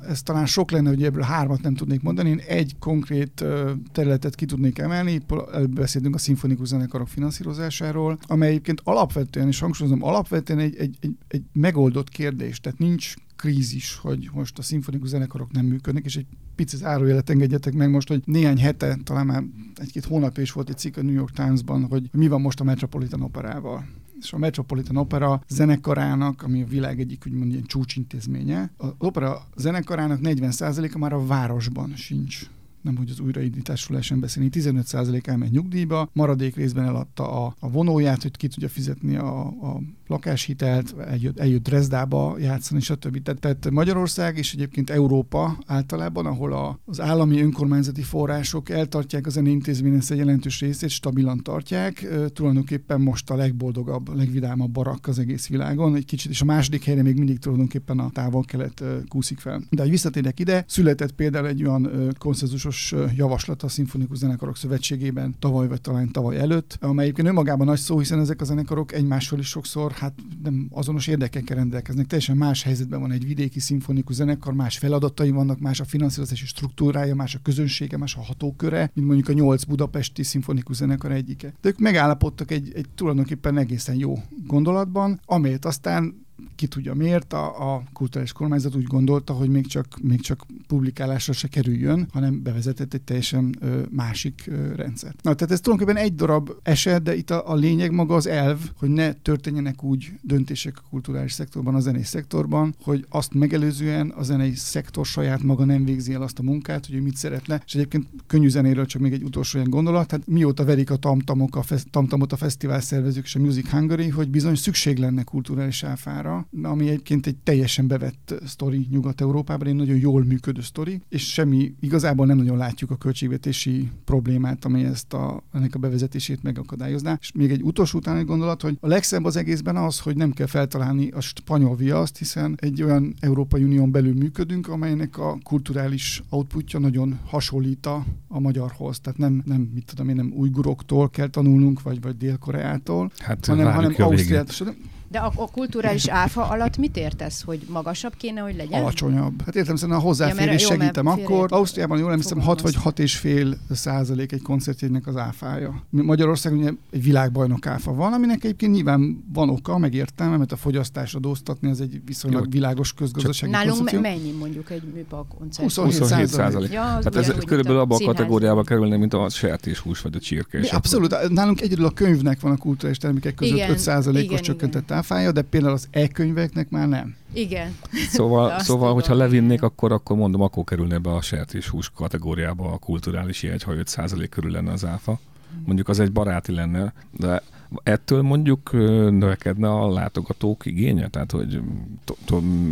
ez 0.07 0.21
talán 0.23 0.45
sok 0.45 0.71
lenne, 0.71 0.89
hogy 0.89 1.03
ebből 1.03 1.23
hármat 1.23 1.61
nem 1.61 1.75
tudnék 1.75 2.01
mondani. 2.01 2.29
Én 2.29 2.41
egy 2.47 2.75
konkrét 2.79 3.45
területet 3.91 4.35
ki 4.35 4.45
tudnék 4.45 4.79
emelni, 4.79 5.21
előbb 5.53 5.73
beszéltünk 5.73 6.15
a 6.15 6.17
szimfonikus 6.17 6.67
zenekarok 6.67 7.07
finanszírozásáról, 7.07 8.17
amely 8.27 8.49
egyébként 8.49 8.81
alapvetően, 8.83 9.47
és 9.47 9.59
hangsúlyozom, 9.59 10.03
alapvetően 10.03 10.59
egy, 10.59 10.75
egy, 10.75 10.97
egy, 10.99 11.15
egy 11.27 11.43
megoldott 11.53 12.09
kérdés 12.09 12.39
kérdés, 12.41 12.59
tehát 12.59 12.79
nincs 12.79 13.13
krízis, 13.35 13.95
hogy 13.95 14.29
most 14.33 14.57
a 14.57 14.61
szimfonikus 14.61 15.09
zenekarok 15.09 15.51
nem 15.51 15.65
működnek, 15.65 16.05
és 16.05 16.15
egy 16.15 16.25
pici 16.55 16.77
zárójelet 16.77 17.29
engedjetek 17.29 17.73
meg 17.73 17.89
most, 17.89 18.07
hogy 18.07 18.21
néhány 18.25 18.59
hete, 18.59 18.97
talán 19.03 19.25
már 19.25 19.43
egy-két 19.75 20.05
hónapja 20.05 20.43
is 20.43 20.51
volt 20.51 20.69
egy 20.69 20.77
cikk 20.77 20.97
a 20.97 21.01
New 21.01 21.13
York 21.13 21.31
Times-ban, 21.31 21.85
hogy 21.85 22.09
mi 22.11 22.27
van 22.27 22.41
most 22.41 22.59
a 22.59 22.63
Metropolitan 22.63 23.21
Operával 23.21 23.85
és 24.21 24.33
a 24.33 24.37
Metropolitan 24.37 24.97
Opera 24.97 25.43
zenekarának, 25.49 26.43
ami 26.43 26.61
a 26.61 26.65
világ 26.65 26.99
egyik 26.99 27.23
úgymond 27.27 27.51
ilyen 27.51 27.63
csúcsintézménye, 27.63 28.71
az 28.77 28.93
opera 28.97 29.47
zenekarának 29.57 30.19
40%-a 30.23 30.97
már 30.97 31.13
a 31.13 31.25
városban 31.25 31.95
sincs 31.95 32.49
nem 32.81 32.97
hogy 32.97 33.09
az 33.09 33.19
újraindításról 33.19 33.91
lehessen 33.91 34.19
beszélni, 34.19 34.49
15% 34.53 35.27
elmegy 35.27 35.51
nyugdíjba, 35.51 36.09
maradék 36.13 36.55
részben 36.55 36.85
eladta 36.85 37.45
a, 37.45 37.55
a 37.59 37.69
vonóját, 37.69 38.21
hogy 38.21 38.37
ki 38.37 38.47
tudja 38.47 38.69
fizetni 38.69 39.15
a, 39.15 39.45
a 39.45 39.81
lakáshitelt, 40.07 40.95
eljött, 40.99 41.39
eljött 41.39 41.63
Dresdába 41.63 42.35
játszani, 42.39 42.81
stb. 42.81 43.21
Tehát, 43.23 43.39
tehát 43.39 43.69
Magyarország 43.71 44.37
és 44.37 44.53
egyébként 44.53 44.89
Európa 44.89 45.57
általában, 45.65 46.25
ahol 46.25 46.53
a, 46.53 46.79
az 46.85 47.01
állami 47.01 47.41
önkormányzati 47.41 48.01
források 48.01 48.69
eltartják 48.69 49.25
az 49.25 49.37
intézmény 49.37 49.99
egy 50.09 50.17
jelentős 50.17 50.59
részét, 50.59 50.89
stabilan 50.89 51.43
tartják, 51.43 52.07
tulajdonképpen 52.33 53.01
most 53.01 53.29
a 53.29 53.35
legboldogabb, 53.35 54.15
legvidámabb 54.15 54.71
barak 54.71 55.07
az 55.07 55.19
egész 55.19 55.47
világon, 55.47 55.95
egy 55.95 56.05
kicsit, 56.05 56.31
és 56.31 56.41
a 56.41 56.45
második 56.45 56.83
helyre 56.83 57.01
még 57.01 57.17
mindig 57.17 57.39
tulajdonképpen 57.39 57.99
a 57.99 58.09
távol-kelet 58.09 58.83
kúszik 59.07 59.39
fel. 59.39 59.63
De 59.69 59.81
hogy 59.81 59.91
visszatérek 59.91 60.39
ide, 60.39 60.63
született 60.67 61.11
például 61.11 61.47
egy 61.47 61.63
olyan 61.63 62.13
konszenzusos 62.17 62.70
javaslat 63.15 63.63
a 63.63 63.67
Szimfonikus 63.67 64.17
Zenekarok 64.17 64.57
Szövetségében 64.57 65.35
tavaly 65.39 65.67
vagy 65.67 65.81
talán 65.81 66.11
tavaly 66.11 66.37
előtt, 66.37 66.77
amely 66.81 67.03
egyébként 67.03 67.27
önmagában 67.27 67.65
nagy 67.65 67.79
szó, 67.79 67.99
hiszen 67.99 68.19
ezek 68.19 68.41
a 68.41 68.45
zenekarok 68.45 68.93
egymással 68.93 69.39
is 69.39 69.47
sokszor 69.47 69.91
hát 69.91 70.13
nem 70.43 70.67
azonos 70.71 71.07
érdekekkel 71.07 71.55
rendelkeznek. 71.55 72.07
Teljesen 72.07 72.37
más 72.37 72.63
helyzetben 72.63 72.99
van 72.99 73.11
egy 73.11 73.25
vidéki 73.25 73.59
szimfonikus 73.59 74.15
zenekar, 74.15 74.53
más 74.53 74.77
feladatai 74.77 75.31
vannak, 75.31 75.59
más 75.59 75.79
a 75.79 75.85
finanszírozási 75.85 76.45
struktúrája, 76.45 77.15
más 77.15 77.35
a 77.35 77.39
közönsége, 77.43 77.97
más 77.97 78.15
a 78.15 78.21
hatóköre, 78.21 78.91
mint 78.93 79.07
mondjuk 79.07 79.29
a 79.29 79.33
nyolc 79.33 79.63
budapesti 79.63 80.23
szimfonikus 80.23 80.75
zenekar 80.75 81.11
egyike. 81.11 81.53
De 81.61 81.69
ők 81.69 81.79
megállapodtak 81.79 82.51
egy, 82.51 82.71
egy 82.75 82.85
tulajdonképpen 82.95 83.57
egészen 83.57 83.95
jó 83.95 84.13
gondolatban, 84.47 85.19
amelyet 85.25 85.65
aztán 85.65 86.29
ki 86.61 86.67
tudja 86.67 86.93
miért, 86.93 87.33
a, 87.33 87.73
a 87.73 87.83
kulturális 87.93 88.31
kormányzat 88.31 88.75
úgy 88.75 88.83
gondolta, 88.83 89.33
hogy 89.33 89.49
még 89.49 89.67
csak, 89.67 89.85
még 90.01 90.21
csak 90.21 90.45
publikálásra 90.67 91.33
se 91.33 91.47
kerüljön, 91.47 92.07
hanem 92.13 92.43
bevezetett 92.43 92.93
egy 92.93 93.01
teljesen 93.01 93.55
ö, 93.59 93.81
másik 93.89 94.43
ö, 94.47 94.75
rendszert. 94.75 95.21
Na, 95.21 95.33
tehát 95.33 95.53
ez 95.53 95.59
tulajdonképpen 95.59 96.03
egy 96.03 96.15
darab 96.15 96.49
eset, 96.63 97.03
de 97.03 97.15
itt 97.15 97.29
a, 97.29 97.49
a 97.49 97.55
lényeg 97.55 97.91
maga 97.91 98.15
az 98.15 98.27
elv, 98.27 98.59
hogy 98.77 98.89
ne 98.89 99.13
történjenek 99.13 99.83
úgy 99.83 100.11
döntések 100.21 100.77
a 100.77 100.87
kulturális 100.89 101.31
szektorban, 101.31 101.75
a 101.75 101.79
zenei 101.79 102.03
szektorban, 102.03 102.75
hogy 102.83 103.05
azt 103.09 103.33
megelőzően 103.33 104.09
a 104.09 104.23
zenei 104.23 104.55
szektor 104.55 105.05
saját 105.05 105.43
maga 105.43 105.65
nem 105.65 105.85
végzi 105.85 106.13
el 106.13 106.21
azt 106.21 106.39
a 106.39 106.43
munkát, 106.43 106.85
hogy 106.85 106.95
ő 106.95 107.01
mit 107.01 107.15
szeretne. 107.15 107.61
És 107.65 107.75
egyébként 107.75 108.07
könnyű 108.27 108.49
zenéről 108.49 108.85
csak 108.85 109.01
még 109.01 109.13
egy 109.13 109.23
utolsó 109.23 109.57
ilyen 109.57 109.69
gondolat, 109.69 110.07
tehát 110.07 110.27
mióta 110.27 110.65
verik 110.65 110.91
a 110.91 110.95
tamtamok, 110.95 111.55
a 111.55 111.61
fesz, 111.61 111.85
tamtamot 111.91 112.31
a 112.31 112.35
fesztivál 112.35 112.81
szervezők 112.81 113.23
és 113.23 113.35
a 113.35 113.39
Music 113.39 113.69
Hungary, 113.69 114.09
hogy 114.09 114.29
bizony 114.29 114.55
szükség 114.55 114.97
lenne 114.97 115.23
kulturális 115.23 115.83
áfára, 115.83 116.47
ami 116.61 116.87
egyébként 116.87 117.27
egy 117.27 117.35
teljesen 117.35 117.87
bevett 117.87 118.33
sztori 118.45 118.87
Nyugat-Európában, 118.91 119.67
egy 119.67 119.75
nagyon 119.75 119.97
jól 119.97 120.23
működő 120.23 120.61
sztori, 120.61 121.01
és 121.09 121.31
semmi, 121.31 121.73
igazából 121.79 122.25
nem 122.25 122.37
nagyon 122.37 122.57
látjuk 122.57 122.91
a 122.91 122.95
költségvetési 122.95 123.89
problémát, 124.05 124.65
ami 124.65 124.83
ezt 124.83 125.13
a, 125.13 125.43
ennek 125.53 125.75
a 125.75 125.79
bevezetését 125.79 126.43
megakadályozná. 126.43 127.17
És 127.21 127.31
még 127.31 127.51
egy 127.51 127.61
utolsó 127.61 127.97
utáni 127.97 128.23
gondolat, 128.23 128.61
hogy 128.61 128.77
a 128.79 128.87
legszebb 128.87 129.25
az 129.25 129.35
egészben 129.35 129.75
az, 129.75 129.99
hogy 129.99 130.15
nem 130.15 130.31
kell 130.31 130.47
feltalálni 130.47 131.09
a 131.09 131.21
spanyol 131.21 131.75
viaszt, 131.75 132.17
hiszen 132.17 132.55
egy 132.59 132.83
olyan 132.83 133.13
Európai 133.19 133.63
Unión 133.63 133.91
belül 133.91 134.13
működünk, 134.13 134.67
amelynek 134.67 135.17
a 135.17 135.37
kulturális 135.43 136.23
outputja 136.29 136.79
nagyon 136.79 137.19
hasonlít 137.25 137.85
a, 137.85 138.05
a 138.27 138.39
magyarhoz. 138.39 138.99
Tehát 138.99 139.19
nem, 139.19 139.41
nem, 139.45 139.69
mit 139.73 139.85
tudom 139.85 140.09
én, 140.09 140.15
nem 140.15 140.31
ujguroktól 140.35 141.09
kell 141.09 141.27
tanulnunk, 141.27 141.81
vagy, 141.81 142.01
vagy 142.01 142.17
Dél-Koreától, 142.17 143.11
hát, 143.17 143.45
hanem, 143.45 143.73
hanem 143.73 143.93
Ausztriától. 143.97 144.75
De 145.11 145.19
a, 145.19 145.31
a 145.35 145.47
kulturális 145.51 146.07
áfa 146.07 146.47
alatt 146.47 146.77
mit 146.77 146.97
értesz, 146.97 147.43
hogy 147.43 147.59
magasabb 147.69 148.13
kéne, 148.17 148.41
hogy 148.41 148.55
legyen? 148.55 148.81
Alacsonyabb. 148.81 149.41
Hát 149.45 149.55
értem 149.55 149.75
szerint 149.75 149.97
a 149.97 150.01
hozzáférés 150.01 150.61
ja, 150.61 150.67
segítem 150.67 151.05
jó, 151.05 151.11
akkor. 151.11 151.47
Ausztriában 151.51 151.97
jól 151.97 152.11
emlékszem, 152.11 152.39
6 152.39 152.61
vagy 152.61 152.75
6 152.75 152.99
és 152.99 153.17
fél 153.17 153.57
százalék 153.71 154.31
egy 154.31 154.41
koncertjének 154.41 155.07
az 155.07 155.15
áfája. 155.15 155.83
Magyarországon 155.89 156.59
ugye 156.59 156.71
egy 156.91 157.03
világbajnok 157.03 157.65
áfa 157.65 157.93
van, 157.93 158.13
aminek 158.13 158.43
egyébként 158.43 158.73
nyilván 158.73 159.23
van 159.33 159.49
oka, 159.49 159.77
megértem, 159.77 160.29
mert 160.29 160.51
a 160.51 160.55
fogyasztás 160.55 161.15
adóztatni 161.15 161.69
az 161.69 161.81
egy 161.81 162.01
viszonylag 162.05 162.43
jó. 162.43 162.49
világos 162.49 162.93
közgazdasági 162.93 163.51
Nálunk 163.51 163.75
koncepció. 163.75 164.01
mennyi 164.01 164.31
mondjuk 164.31 164.69
egy 164.71 164.83
műpa 164.93 165.25
koncert? 165.37 165.67
27 165.67 166.27
százalék. 166.27 166.71
Ja, 166.71 166.81
hát 166.81 167.15
ez 167.15 167.33
körülbelül 167.45 167.79
abban 167.79 168.01
a 168.01 168.05
kategóriába 168.05 168.63
kerülne, 168.63 168.97
mint 168.97 169.13
a 169.13 169.29
sertéshús 169.29 170.01
vagy 170.01 170.15
a 170.15 170.19
csirke. 170.19 170.59
Abszolút. 170.71 171.29
Nálunk 171.29 171.61
egyedül 171.61 171.85
a 171.85 171.91
könyvnek 171.91 172.39
van 172.39 172.51
a 172.51 172.57
kulturális 172.57 172.97
termékek 172.97 173.35
között 173.35 173.69
5 173.69 173.77
százalékos 173.77 174.39
csökkentett 174.39 174.91
áfája, 175.01 175.31
de 175.31 175.41
például 175.41 175.73
az 175.73 175.87
e-könyveknek 175.91 176.69
már 176.69 176.87
nem. 176.87 177.15
Igen. 177.33 177.77
Szóval, 178.09 178.59
szóval 178.59 178.93
hogyha 178.93 179.15
levinnék, 179.15 179.61
akkor, 179.61 179.91
akkor 179.91 180.17
mondom, 180.17 180.41
akkor 180.41 180.63
kerülne 180.63 180.97
be 180.97 181.11
a 181.11 181.21
sertéshús 181.21 181.91
kategóriába 181.95 182.71
a 182.71 182.77
kulturális 182.77 183.43
jegy, 183.43 183.63
ha 183.63 183.73
5% 183.75 184.27
körül 184.29 184.51
lenne 184.51 184.71
az 184.71 184.85
áfa. 184.85 185.19
Mondjuk 185.65 185.89
az 185.89 185.99
egy 185.99 186.11
baráti 186.11 186.51
lenne, 186.51 186.93
de 187.11 187.41
ettől 187.83 188.21
mondjuk 188.21 188.71
növekedne 189.11 189.69
a 189.69 189.91
látogatók 189.91 190.65
igénye? 190.65 191.07
Tehát, 191.07 191.31
hogy 191.31 191.61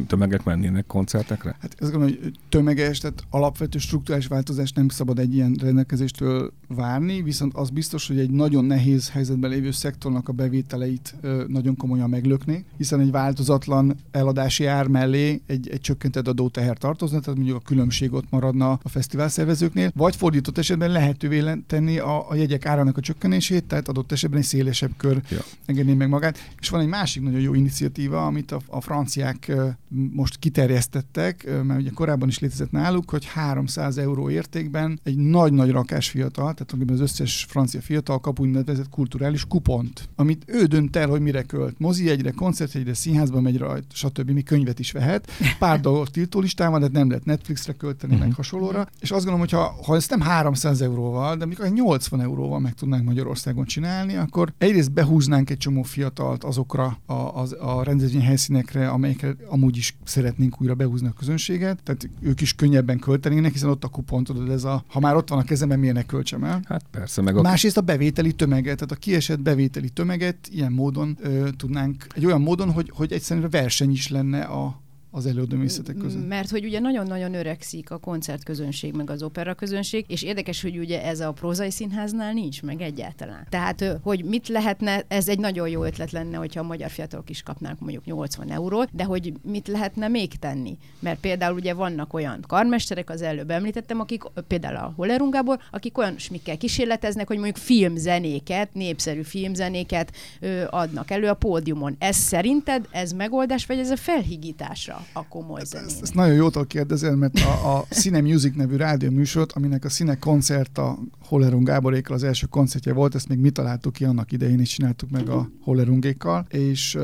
tömegek 0.07 0.43
mennének 0.43 0.85
koncertekre? 0.87 1.55
Hát 1.59 1.75
ez 1.79 1.91
gondolom, 1.91 2.15
hogy 2.21 2.31
tömeges, 2.49 2.97
tehát 2.97 3.23
alapvető 3.29 3.77
struktúrás 3.77 4.27
változást 4.27 4.75
nem 4.75 4.89
szabad 4.89 5.19
egy 5.19 5.35
ilyen 5.35 5.57
rendelkezéstől 5.61 6.53
várni, 6.67 7.21
viszont 7.21 7.53
az 7.53 7.69
biztos, 7.69 8.07
hogy 8.07 8.19
egy 8.19 8.29
nagyon 8.29 8.65
nehéz 8.65 9.09
helyzetben 9.09 9.49
lévő 9.49 9.71
szektornak 9.71 10.29
a 10.29 10.31
bevételeit 10.31 11.15
nagyon 11.47 11.77
komolyan 11.77 12.09
meglökni, 12.09 12.65
hiszen 12.77 12.99
egy 12.99 13.11
változatlan 13.11 13.95
eladási 14.11 14.65
ár 14.65 14.87
mellé 14.87 15.41
egy, 15.45 15.69
egy 15.69 15.81
csökkentett 15.81 16.27
adóteher 16.27 16.77
tartozna, 16.77 17.19
tehát 17.19 17.35
mondjuk 17.35 17.57
a 17.57 17.65
különbség 17.65 18.13
ott 18.13 18.29
maradna 18.29 18.79
a 18.83 18.89
fesztivál 18.89 19.29
szervezőknél, 19.29 19.91
vagy 19.95 20.15
fordított 20.15 20.57
esetben 20.57 20.91
lehetővé 20.91 21.63
tenni 21.67 21.97
a, 21.97 22.29
a 22.29 22.35
jegyek 22.35 22.65
árának 22.65 22.97
a 22.97 23.01
csökkenését, 23.01 23.63
tehát 23.63 23.87
adott 23.87 24.11
esetben 24.11 24.39
egy 24.39 24.45
szélesebb 24.45 24.88
szélesebb 24.89 24.97
kör 24.97 25.21
ja. 25.29 25.43
engedné 25.65 25.93
meg 25.93 26.09
magát. 26.09 26.37
És 26.59 26.69
van 26.69 26.81
egy 26.81 26.87
másik 26.87 27.23
nagyon 27.23 27.39
jó 27.39 27.53
iniciatíva, 27.53 28.25
amit 28.25 28.51
a, 28.51 28.61
a 28.67 28.81
franciák 28.81 29.51
most 29.89 30.37
kiterjesztettek, 30.39 31.49
mert 31.63 31.79
ugye 31.79 31.89
korábban 31.89 32.27
is 32.27 32.39
létezett 32.39 32.71
náluk, 32.71 33.09
hogy 33.09 33.25
300 33.25 33.97
euró 33.97 34.29
értékben 34.29 34.99
egy 35.03 35.17
nagy-nagy 35.17 35.71
rakás 35.71 36.09
fiatal, 36.09 36.53
tehát 36.53 36.89
az 36.91 36.99
összes 36.99 37.45
francia 37.49 37.81
fiatal 37.81 38.19
kap 38.19 38.39
úgynevezett 38.39 38.89
kulturális 38.89 39.45
kupont, 39.47 40.09
amit 40.15 40.43
ő 40.47 40.65
dönt 40.65 40.95
el, 40.95 41.07
hogy 41.07 41.21
mire 41.21 41.43
költ. 41.43 41.79
Mozi 41.79 42.09
egyre, 42.09 42.31
koncertjegyre, 42.31 42.93
színházba 42.93 43.41
megy 43.41 43.57
rajt, 43.57 43.85
stb. 43.93 44.29
Mi 44.29 44.41
könyvet 44.43 44.79
is 44.79 44.91
vehet. 44.91 45.31
Pár 45.59 45.79
dolgot 45.89 46.11
tiltó 46.11 46.39
listán 46.39 46.79
de 46.79 46.87
nem 46.91 47.09
lehet 47.09 47.25
Netflixre 47.25 47.73
költeni, 47.73 48.15
meg 48.15 48.27
mhm. 48.27 48.35
hasonlóra. 48.35 48.87
És 48.99 49.11
azt 49.11 49.25
gondolom, 49.25 49.39
hogy 49.39 49.51
ha, 49.51 49.83
ha 49.85 49.95
ezt 49.95 50.09
nem 50.09 50.21
300 50.21 50.81
euróval, 50.81 51.35
de 51.35 51.45
mikor 51.45 51.67
80 51.67 52.21
euróval 52.21 52.59
meg 52.59 52.73
tudnánk 52.73 53.05
Magyarországon 53.05 53.65
csinálni, 53.65 54.15
akkor 54.15 54.53
egyrészt 54.57 54.78
egyrészt 54.79 55.07
behúznánk 55.07 55.49
egy 55.49 55.57
csomó 55.57 55.81
fiatalt 55.81 56.43
azokra 56.43 56.97
a, 57.05 57.13
a, 57.13 57.45
a 57.59 57.83
rendezvény 57.83 58.21
helyszínekre, 58.21 58.89
amelyekre 58.89 59.35
amúgy 59.47 59.77
is 59.77 59.97
szeretnénk 60.03 60.61
újra 60.61 60.75
behúzni 60.75 61.07
a 61.07 61.11
közönséget, 61.11 61.83
tehát 61.83 62.09
ők 62.21 62.41
is 62.41 62.53
könnyebben 62.53 62.99
költenének, 62.99 63.51
hiszen 63.51 63.69
ott 63.69 63.83
a 63.83 63.87
kupon, 63.87 64.23
tudod, 64.23 64.49
ez 64.49 64.63
a, 64.63 64.83
ha 64.87 64.99
már 64.99 65.15
ott 65.15 65.29
van 65.29 65.39
a 65.39 65.43
kezemben, 65.43 65.79
milyenek 65.79 66.05
költsem 66.05 66.43
el. 66.43 66.61
Hát 66.67 66.83
persze, 66.91 67.21
meg 67.21 67.37
a... 67.37 67.41
Másrészt 67.41 67.77
a 67.77 67.81
bevételi 67.81 68.33
tömeget, 68.33 68.75
tehát 68.75 68.91
a 68.91 68.95
kiesett 68.95 69.39
bevételi 69.39 69.89
tömeget 69.89 70.49
ilyen 70.51 70.71
módon 70.71 71.17
ö, 71.21 71.49
tudnánk, 71.57 72.07
egy 72.15 72.25
olyan 72.25 72.41
módon, 72.41 72.71
hogy, 72.71 72.91
hogy 72.95 73.11
egyszerűen 73.11 73.49
verseny 73.49 73.91
is 73.91 74.09
lenne 74.09 74.41
a, 74.41 74.81
az 75.11 75.25
előadóművészetek 75.25 75.97
között. 75.97 76.27
Mert 76.27 76.49
hogy 76.49 76.65
ugye 76.65 76.79
nagyon-nagyon 76.79 77.33
öregszik 77.33 77.91
a 77.91 77.97
koncertközönség, 77.97 78.93
meg 78.93 79.09
az 79.09 79.23
opera 79.23 79.53
közönség, 79.53 80.05
és 80.07 80.23
érdekes, 80.23 80.61
hogy 80.61 80.77
ugye 80.77 81.03
ez 81.03 81.19
a 81.19 81.31
prózai 81.31 81.71
színháznál 81.71 82.33
nincs 82.33 82.61
meg 82.61 82.81
egyáltalán. 82.81 83.47
Tehát, 83.49 83.99
hogy 84.01 84.23
mit 84.23 84.47
lehetne, 84.47 85.03
ez 85.07 85.27
egy 85.27 85.39
nagyon 85.39 85.69
jó 85.69 85.83
ötlet 85.83 86.11
lenne, 86.11 86.37
hogyha 86.37 86.59
a 86.59 86.63
magyar 86.63 86.89
fiatalok 86.89 87.29
is 87.29 87.41
kapnánk 87.41 87.79
mondjuk 87.79 88.05
80 88.05 88.51
eurót, 88.51 88.89
de 88.91 89.03
hogy 89.03 89.33
mit 89.41 89.67
lehetne 89.67 90.07
még 90.07 90.35
tenni? 90.35 90.77
Mert 90.99 91.19
például 91.19 91.55
ugye 91.55 91.73
vannak 91.73 92.13
olyan 92.13 92.43
karmesterek, 92.47 93.09
az 93.09 93.21
előbb 93.21 93.49
említettem, 93.49 93.99
akik 93.99 94.23
például 94.47 94.75
a 94.75 94.93
Hollerungából, 94.95 95.61
akik 95.71 95.97
olyan 95.97 96.17
smikkel 96.17 96.57
kísérleteznek, 96.57 97.27
hogy 97.27 97.37
mondjuk 97.37 97.57
filmzenéket, 97.57 98.73
népszerű 98.73 99.21
filmzenéket 99.21 100.15
ö, 100.39 100.63
adnak 100.69 101.11
elő 101.11 101.27
a 101.27 101.33
pódiumon. 101.33 101.95
Ez 101.99 102.15
szerinted 102.15 102.87
ez 102.91 103.11
megoldás, 103.11 103.65
vagy 103.65 103.77
ez 103.77 103.91
a 103.91 103.97
felhigításra? 103.97 104.98
A 105.13 105.27
komoly 105.27 105.61
zenén. 105.63 105.87
Ezt, 105.87 106.01
ezt 106.01 106.13
nagyon 106.13 106.35
jótól 106.35 106.65
kérdezel, 106.65 107.15
mert 107.15 107.39
a, 107.39 107.77
a 107.77 107.85
Cine 107.89 108.21
Music 108.21 108.55
nevű 108.55 108.75
rádióműsort, 108.75 109.51
aminek 109.51 109.85
a 109.85 109.89
Cine 109.89 110.15
koncert 110.15 110.77
a 110.77 110.99
Hollerung 111.19 111.65
Gáborékkal 111.65 112.15
az 112.15 112.23
első 112.23 112.45
koncertje 112.45 112.93
volt, 112.93 113.15
ezt 113.15 113.27
még 113.27 113.37
mi 113.37 113.49
találtuk 113.49 113.93
ki 113.93 114.05
annak 114.05 114.31
idején, 114.31 114.59
és 114.59 114.69
csináltuk 114.69 115.09
meg 115.09 115.29
a 115.29 115.49
Hollerungékkal, 115.61 116.45
és, 116.49 116.97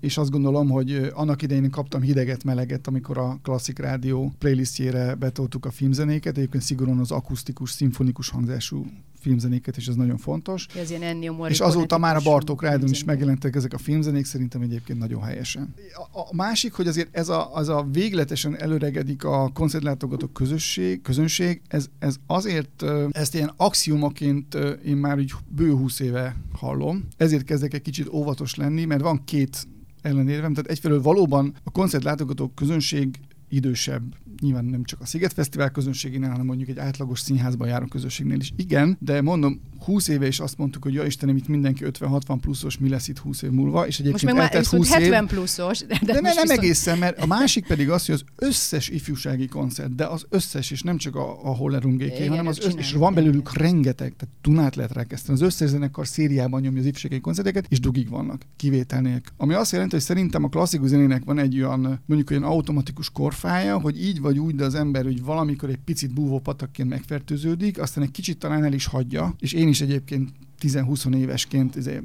és 0.00 0.16
azt 0.16 0.30
gondolom, 0.30 0.70
hogy 0.70 1.10
annak 1.14 1.42
idején 1.42 1.70
kaptam 1.70 2.02
hideget, 2.02 2.44
meleget, 2.44 2.86
amikor 2.86 3.18
a 3.18 3.38
klasszik 3.42 3.78
rádió 3.78 4.32
playlistjére 4.38 5.14
betoltuk 5.14 5.66
a 5.66 5.70
filmzenéket, 5.70 6.36
egyébként 6.36 6.62
szigorúan 6.62 6.98
az 6.98 7.10
akusztikus, 7.10 7.70
szimfonikus 7.70 8.28
hangzású 8.28 8.86
filmzenéket, 9.24 9.76
és 9.76 9.86
ez 9.86 9.94
nagyon 9.94 10.16
fontos. 10.16 10.66
Ez 10.76 10.90
ilyen 10.90 11.02
Ennio 11.02 11.46
és 11.46 11.60
azóta 11.60 11.98
már 11.98 12.16
a 12.16 12.20
Bartók 12.20 12.62
Rádion 12.62 12.90
is 12.90 13.04
megjelentek 13.04 13.54
ezek 13.54 13.72
a 13.72 13.78
filmzenék, 13.78 14.24
szerintem 14.24 14.60
egyébként 14.60 14.98
nagyon 14.98 15.22
helyesen. 15.22 15.74
A, 16.12 16.18
a 16.18 16.34
másik, 16.34 16.72
hogy 16.72 16.86
azért 16.86 17.16
ez 17.16 17.28
a, 17.28 17.54
az 17.54 17.68
a 17.68 17.86
végletesen 17.92 18.58
előregedik 18.58 19.24
a 19.24 19.50
koncertlátogatók 19.54 20.32
közösség, 20.32 21.02
közönség, 21.02 21.60
ez, 21.68 21.86
ez 21.98 22.16
azért, 22.26 22.84
ezt 23.10 23.34
ilyen 23.34 23.52
axiumaként 23.56 24.54
én 24.84 24.96
már 24.96 25.18
úgy 25.18 25.32
bő 25.48 25.70
húsz 25.70 26.00
éve 26.00 26.36
hallom, 26.52 27.06
ezért 27.16 27.44
kezdek 27.44 27.74
egy 27.74 27.82
kicsit 27.82 28.08
óvatos 28.08 28.54
lenni, 28.54 28.84
mert 28.84 29.02
van 29.02 29.24
két 29.24 29.66
ellenérvem, 30.02 30.54
tehát 30.54 30.70
egyfelől 30.70 31.02
valóban 31.02 31.54
a 31.64 31.70
koncertlátogatók 31.70 32.54
közönség 32.54 33.18
idősebb, 33.48 34.02
nyilván 34.40 34.64
nem 34.64 34.84
csak 34.84 35.00
a 35.00 35.06
Sziget 35.06 35.32
Fesztivál 35.32 35.70
közönségénél, 35.70 36.28
hanem 36.28 36.46
mondjuk 36.46 36.68
egy 36.68 36.78
átlagos 36.78 37.20
színházban 37.20 37.68
járó 37.68 37.86
közönségnél 37.86 38.38
is. 38.38 38.52
Igen, 38.56 38.96
de 39.00 39.22
mondom, 39.22 39.60
20 39.84 40.08
éve 40.08 40.26
is 40.26 40.40
azt 40.40 40.58
mondtuk, 40.58 40.82
hogy 40.82 40.94
ja 40.94 41.04
Istenem, 41.04 41.36
itt 41.36 41.48
mindenki 41.48 41.84
50-60 41.86 42.36
pluszos, 42.40 42.78
mi 42.78 42.88
lesz 42.88 43.08
itt 43.08 43.18
20 43.18 43.42
év 43.42 43.50
múlva, 43.50 43.86
és 43.86 43.98
egyébként 43.98 44.32
most 44.32 44.36
meg 44.36 44.52
már 44.52 44.64
20 44.64 44.92
70 44.92 45.22
év, 45.22 45.28
pluszos. 45.28 45.78
De, 45.86 46.00
de, 46.02 46.12
nem 46.12 46.22
viszont... 46.22 46.50
egészen, 46.50 46.98
mert 46.98 47.18
a 47.18 47.26
másik 47.26 47.66
pedig 47.66 47.90
az, 47.90 48.06
hogy 48.06 48.14
az 48.14 48.24
összes 48.36 48.88
ifjúsági 48.88 49.46
koncert, 49.46 49.94
de 49.94 50.04
az 50.04 50.26
összes, 50.28 50.70
és 50.70 50.82
nem 50.82 50.96
csak 50.96 51.16
a, 51.16 51.44
a 51.44 51.54
Hollerungéké, 51.54 52.26
hanem 52.26 52.46
az 52.46 52.58
összes, 52.58 52.74
és 52.78 52.92
van 52.92 53.14
belőlük 53.14 53.56
rengeteg, 53.56 54.14
tehát 54.16 54.34
tunát 54.40 54.76
lehet 54.76 54.92
rákezdeni. 54.92 55.38
Az 55.38 55.44
összes 55.44 55.68
zenekar 55.68 56.06
szériában 56.06 56.60
nyomja 56.60 56.80
az 56.80 56.86
ifjúsági 56.86 57.20
koncerteket, 57.20 57.66
és 57.68 57.80
dugig 57.80 58.08
vannak, 58.08 58.42
kivétel 58.56 59.00
nélkül. 59.00 59.32
Ami 59.36 59.54
azt 59.54 59.72
jelenti, 59.72 59.94
hogy 59.94 60.04
szerintem 60.04 60.44
a 60.44 60.48
klasszikus 60.48 60.88
zenének 60.88 61.24
van 61.24 61.38
egy 61.38 61.56
olyan, 61.56 62.02
mondjuk 62.06 62.30
olyan 62.30 62.42
automatikus 62.42 63.10
korfája, 63.10 63.78
hogy 63.78 64.04
így 64.04 64.20
vagy 64.24 64.38
úgy, 64.38 64.54
de 64.54 64.64
az 64.64 64.74
ember 64.74 65.04
hogy 65.04 65.22
valamikor 65.22 65.68
egy 65.68 65.78
picit 65.84 66.12
búvó 66.12 66.38
patakként 66.38 66.88
megfertőződik, 66.88 67.80
aztán 67.80 68.04
egy 68.04 68.10
kicsit 68.10 68.38
talán 68.38 68.64
el 68.64 68.72
is 68.72 68.86
hagyja, 68.86 69.34
és 69.38 69.52
én 69.52 69.68
is 69.68 69.80
egyébként 69.80 70.30
10-20 70.60 71.14
évesként 71.16 71.76
izé, 71.76 72.00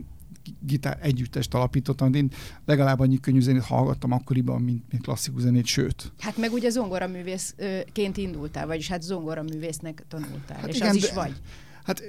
gitár 0.60 1.00
együttest 1.02 1.54
alapítottam, 1.54 2.14
én 2.14 2.32
legalább 2.66 3.00
annyi 3.00 3.20
könnyű 3.20 3.40
zenét 3.40 3.64
hallgattam 3.64 4.12
akkoriban, 4.12 4.62
mint, 4.62 4.84
mint 4.92 5.04
klasszikus 5.04 5.42
zenét, 5.42 5.66
sőt. 5.66 6.12
Hát 6.20 6.38
meg 6.38 6.54
ugye 6.54 6.70
zongoraművészként 6.70 8.18
indultál, 8.18 8.68
vagyis 8.68 8.88
hát 8.88 9.02
zongoraművésznek 9.02 10.04
tanultál, 10.08 10.58
hát 10.58 10.68
és 10.68 10.76
igen, 10.76 10.90
az 10.90 10.96
is 10.96 11.08
de, 11.08 11.14
vagy. 11.14 11.42
Hát 11.84 12.04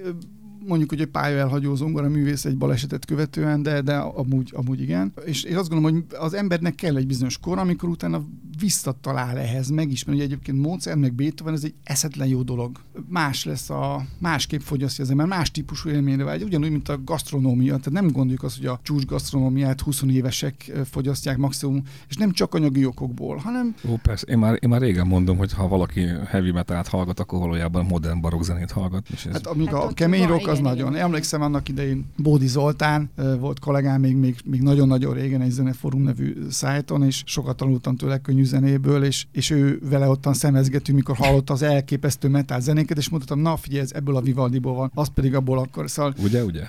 mondjuk, 0.66 0.90
hogy 0.90 1.00
egy 1.00 1.06
pályaelhagyó 1.06 1.74
zongora 1.74 2.08
művész 2.08 2.44
egy 2.44 2.56
balesetet 2.56 3.04
követően, 3.04 3.62
de, 3.62 3.80
de 3.80 3.96
amúgy, 3.96 4.52
amúgy 4.54 4.80
igen. 4.80 5.12
És 5.24 5.42
én 5.42 5.56
azt 5.56 5.68
gondolom, 5.68 5.96
hogy 5.96 6.18
az 6.18 6.34
embernek 6.34 6.74
kell 6.74 6.96
egy 6.96 7.06
bizonyos 7.06 7.38
kor, 7.38 7.58
amikor 7.58 7.88
utána 7.88 8.24
visszatalál 8.60 9.38
ehhez, 9.38 9.68
megismer, 9.68 10.14
hogy 10.14 10.24
egyébként 10.24 10.58
Mozart 10.58 10.98
meg 10.98 11.12
Beethoven, 11.12 11.54
ez 11.54 11.64
egy 11.64 11.74
eszetlen 11.84 12.28
jó 12.28 12.42
dolog. 12.42 12.78
Más 13.08 13.44
lesz 13.44 13.70
a, 13.70 14.04
másképp 14.18 14.60
fogyasztja 14.60 15.04
az 15.04 15.10
ember, 15.10 15.26
más 15.26 15.50
típusú 15.50 15.88
élményre 15.88 16.24
vágy, 16.24 16.42
ugyanúgy, 16.42 16.70
mint 16.70 16.88
a 16.88 17.04
gasztronómia. 17.04 17.76
Tehát 17.76 18.02
nem 18.02 18.10
gondoljuk 18.10 18.42
azt, 18.42 18.56
hogy 18.56 18.66
a 18.66 18.80
csúcs 18.82 19.04
gasztronómiát 19.04 19.80
20 19.80 20.02
évesek 20.02 20.72
fogyasztják 20.84 21.36
maximum, 21.36 21.82
és 22.08 22.16
nem 22.16 22.32
csak 22.32 22.54
anyagi 22.54 22.84
okokból, 22.84 23.36
hanem... 23.36 23.74
Ó, 23.88 23.96
persze, 24.02 24.26
én 24.26 24.38
már, 24.38 24.58
én 24.60 24.68
már 24.68 24.80
régen 24.80 25.06
mondom, 25.06 25.36
hogy 25.36 25.52
ha 25.52 25.68
valaki 25.68 26.06
heavy 26.26 26.50
metalt 26.50 26.88
hallgat, 26.88 27.20
akkor 27.20 27.38
valójában 27.38 27.84
modern 27.84 28.20
barokk 28.20 28.42
zenét 28.42 28.70
hallgat. 28.70 29.08
És 29.10 29.26
ez... 29.26 29.32
Hát 29.32 29.46
amíg 29.46 29.68
hát 29.68 29.82
a 29.82 29.92
kemény 29.94 30.26
rock 30.26 30.48
az 30.50 30.58
igen, 30.58 30.70
nagyon. 30.70 30.90
Igen. 30.92 31.04
Emlékszem 31.04 31.42
annak 31.42 31.68
idején 31.68 32.06
Bódi 32.16 32.46
Zoltán 32.46 33.10
volt 33.38 33.58
kollégám 33.58 34.00
még, 34.00 34.16
még, 34.16 34.36
még 34.44 34.62
nagyon-nagyon 34.62 35.14
régen 35.14 35.40
egy 35.40 35.50
zeneforum 35.50 36.02
nevű 36.02 36.36
szájton, 36.50 37.02
és 37.02 37.22
sokat 37.26 37.56
tanultam 37.56 37.96
tőle 37.96 38.18
könnyű 38.18 38.44
zenéből, 38.44 39.04
és, 39.04 39.26
és 39.32 39.50
ő 39.50 39.80
vele 39.90 40.08
ottan 40.08 40.34
szemezgetünk, 40.34 40.98
mikor 40.98 41.16
hallotta 41.16 41.52
az 41.52 41.62
elképesztő 41.62 42.28
metal 42.28 42.60
zenéket, 42.60 42.98
és 42.98 43.08
mondtam, 43.08 43.38
na 43.38 43.56
figyelj, 43.56 43.82
ez 43.82 43.92
ebből 43.92 44.16
a 44.16 44.20
Vivaldiból 44.20 44.74
van, 44.74 44.90
az 44.94 45.08
pedig 45.08 45.34
abból 45.34 45.58
akkor, 45.58 45.90
szóval 45.90 46.14
ugye, 46.22 46.44
ugye? 46.44 46.62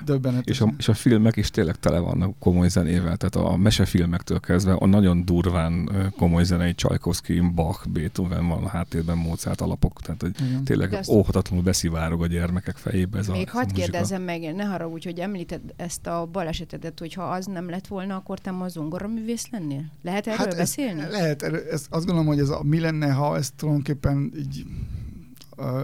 És 0.44 0.62
a, 0.62 0.74
és 0.78 0.88
a 0.88 0.94
filmek 0.94 1.36
is 1.36 1.50
tényleg 1.50 1.76
tele 1.80 2.00
vannak 2.00 2.39
komoly 2.39 2.70
zenével, 2.70 3.17
tehát 3.17 3.36
a 3.36 3.58
mesefilmektől 3.58 4.39
kezdve 4.39 4.74
a 4.74 4.86
nagyon 4.86 5.26
durván 5.26 5.89
komoly 6.17 6.44
zenei 6.44 6.76
Csajkovszki, 6.76 7.39
Bach, 7.39 7.88
Beethoven 7.89 8.48
van 8.48 8.63
a 8.63 8.67
háttérben, 8.67 9.17
Mozart 9.17 9.62
alapok, 9.62 10.02
tehát 10.02 10.22
hogy 10.22 10.32
Igen. 10.48 10.63
tényleg 10.63 11.00
óhatatlanul 11.10 11.63
beszivárog 11.63 12.22
a 12.22 12.28
gyermekek 12.28 12.78
fejébe 12.78 13.17
ez 13.17 13.28
Még 13.28 13.50
a 13.54 13.58
hadd 13.71 13.79
kérdezem 13.79 14.21
meg, 14.21 14.55
ne 14.55 14.63
haragudj, 14.63 15.05
hogy 15.05 15.19
említed 15.19 15.62
ezt 15.75 16.07
a 16.07 16.25
balesetedet, 16.31 16.99
hogy 16.99 17.13
ha 17.13 17.23
az 17.23 17.45
nem 17.45 17.69
lett 17.69 17.88
volna, 17.88 18.15
akkor 18.15 18.39
te 18.39 18.51
ma 18.51 18.67
zongoraművész 18.67 19.47
lennél? 19.51 19.84
Lehet 20.01 20.27
erről 20.27 20.38
hát 20.38 20.57
beszélni? 20.57 21.01
Ez, 21.01 21.12
lehet, 21.12 21.43
ez, 21.43 21.86
azt 21.89 22.05
gondolom, 22.05 22.25
hogy 22.25 22.39
ez 22.39 22.49
a, 22.49 22.63
mi 22.63 22.79
lenne, 22.79 23.12
ha 23.12 23.38
ez 23.38 23.51
tulajdonképpen 23.55 24.31
így 24.38 24.65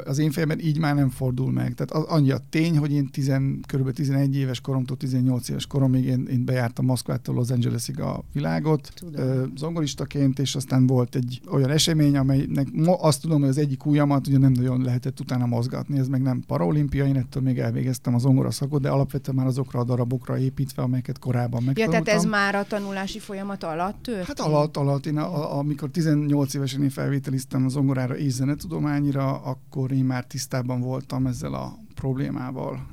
az 0.05 0.17
én 0.17 0.31
fejemben 0.31 0.59
így 0.59 0.79
már 0.79 0.95
nem 0.95 1.09
fordul 1.09 1.51
meg. 1.51 1.73
Tehát 1.73 1.91
az, 1.91 2.15
annyi 2.17 2.31
a 2.31 2.39
tény, 2.49 2.77
hogy 2.77 2.91
én 2.91 3.09
tizen, 3.09 3.59
kb. 3.73 3.91
11 3.91 4.35
éves 4.35 4.61
koromtól 4.61 4.97
18 4.97 5.49
éves 5.49 5.67
koromig 5.67 6.05
én, 6.05 6.27
én 6.31 6.45
bejártam 6.45 6.85
Moszkvától 6.85 7.35
Los 7.35 7.49
Angelesig 7.49 7.99
a 7.99 8.23
világot 8.33 8.91
Tudom. 8.95 9.51
zongoristaként, 9.55 10.39
és 10.39 10.55
aztán 10.55 10.87
volt 10.87 11.15
egy 11.15 11.41
olyan 11.51 11.69
esemény, 11.69 12.17
amelynek 12.17 12.67
azt 12.85 13.21
tudom, 13.21 13.39
hogy 13.39 13.49
az 13.49 13.57
egyik 13.57 13.85
ujjamat 13.85 14.27
ugye 14.27 14.37
nem 14.37 14.51
nagyon 14.51 14.81
lehetett 14.81 15.19
utána 15.19 15.45
mozgatni, 15.45 15.99
ez 15.99 16.07
meg 16.07 16.21
nem 16.21 16.43
paraolimpia, 16.47 17.05
én 17.05 17.15
ettől 17.15 17.43
még 17.43 17.59
elvégeztem 17.59 18.15
a 18.15 18.17
zongora 18.17 18.51
szakot, 18.51 18.81
de 18.81 18.89
alapvetően 18.89 19.37
már 19.37 19.45
azokra 19.45 19.79
a 19.79 19.83
darabokra 19.83 20.37
építve, 20.37 20.81
amelyeket 20.81 21.19
korábban 21.19 21.63
megtanultam. 21.63 21.99
Ja, 21.99 22.03
tehát 22.03 22.19
ez 22.23 22.29
már 22.29 22.55
a 22.55 22.63
tanulási 22.63 23.19
folyamat 23.19 23.63
alatt 23.63 24.01
történt? 24.01 24.27
Hát 24.27 24.39
alatt, 24.39 24.77
alatt. 24.77 25.05
Én 25.05 25.17
a, 25.17 25.53
a, 25.53 25.57
amikor 25.57 25.89
18 25.89 26.53
évesen 26.53 26.83
én 26.83 26.89
felvételiztem 26.89 27.65
a 27.65 27.69
zongorára 27.69 28.17
és 28.17 28.31
zenetudományira, 28.31 29.41
akkor 29.41 29.66
én 29.91 30.05
már 30.05 30.25
tisztában 30.25 30.81
voltam 30.81 31.27
ezzel 31.27 31.53
a 31.53 31.77
problémával, 31.95 32.87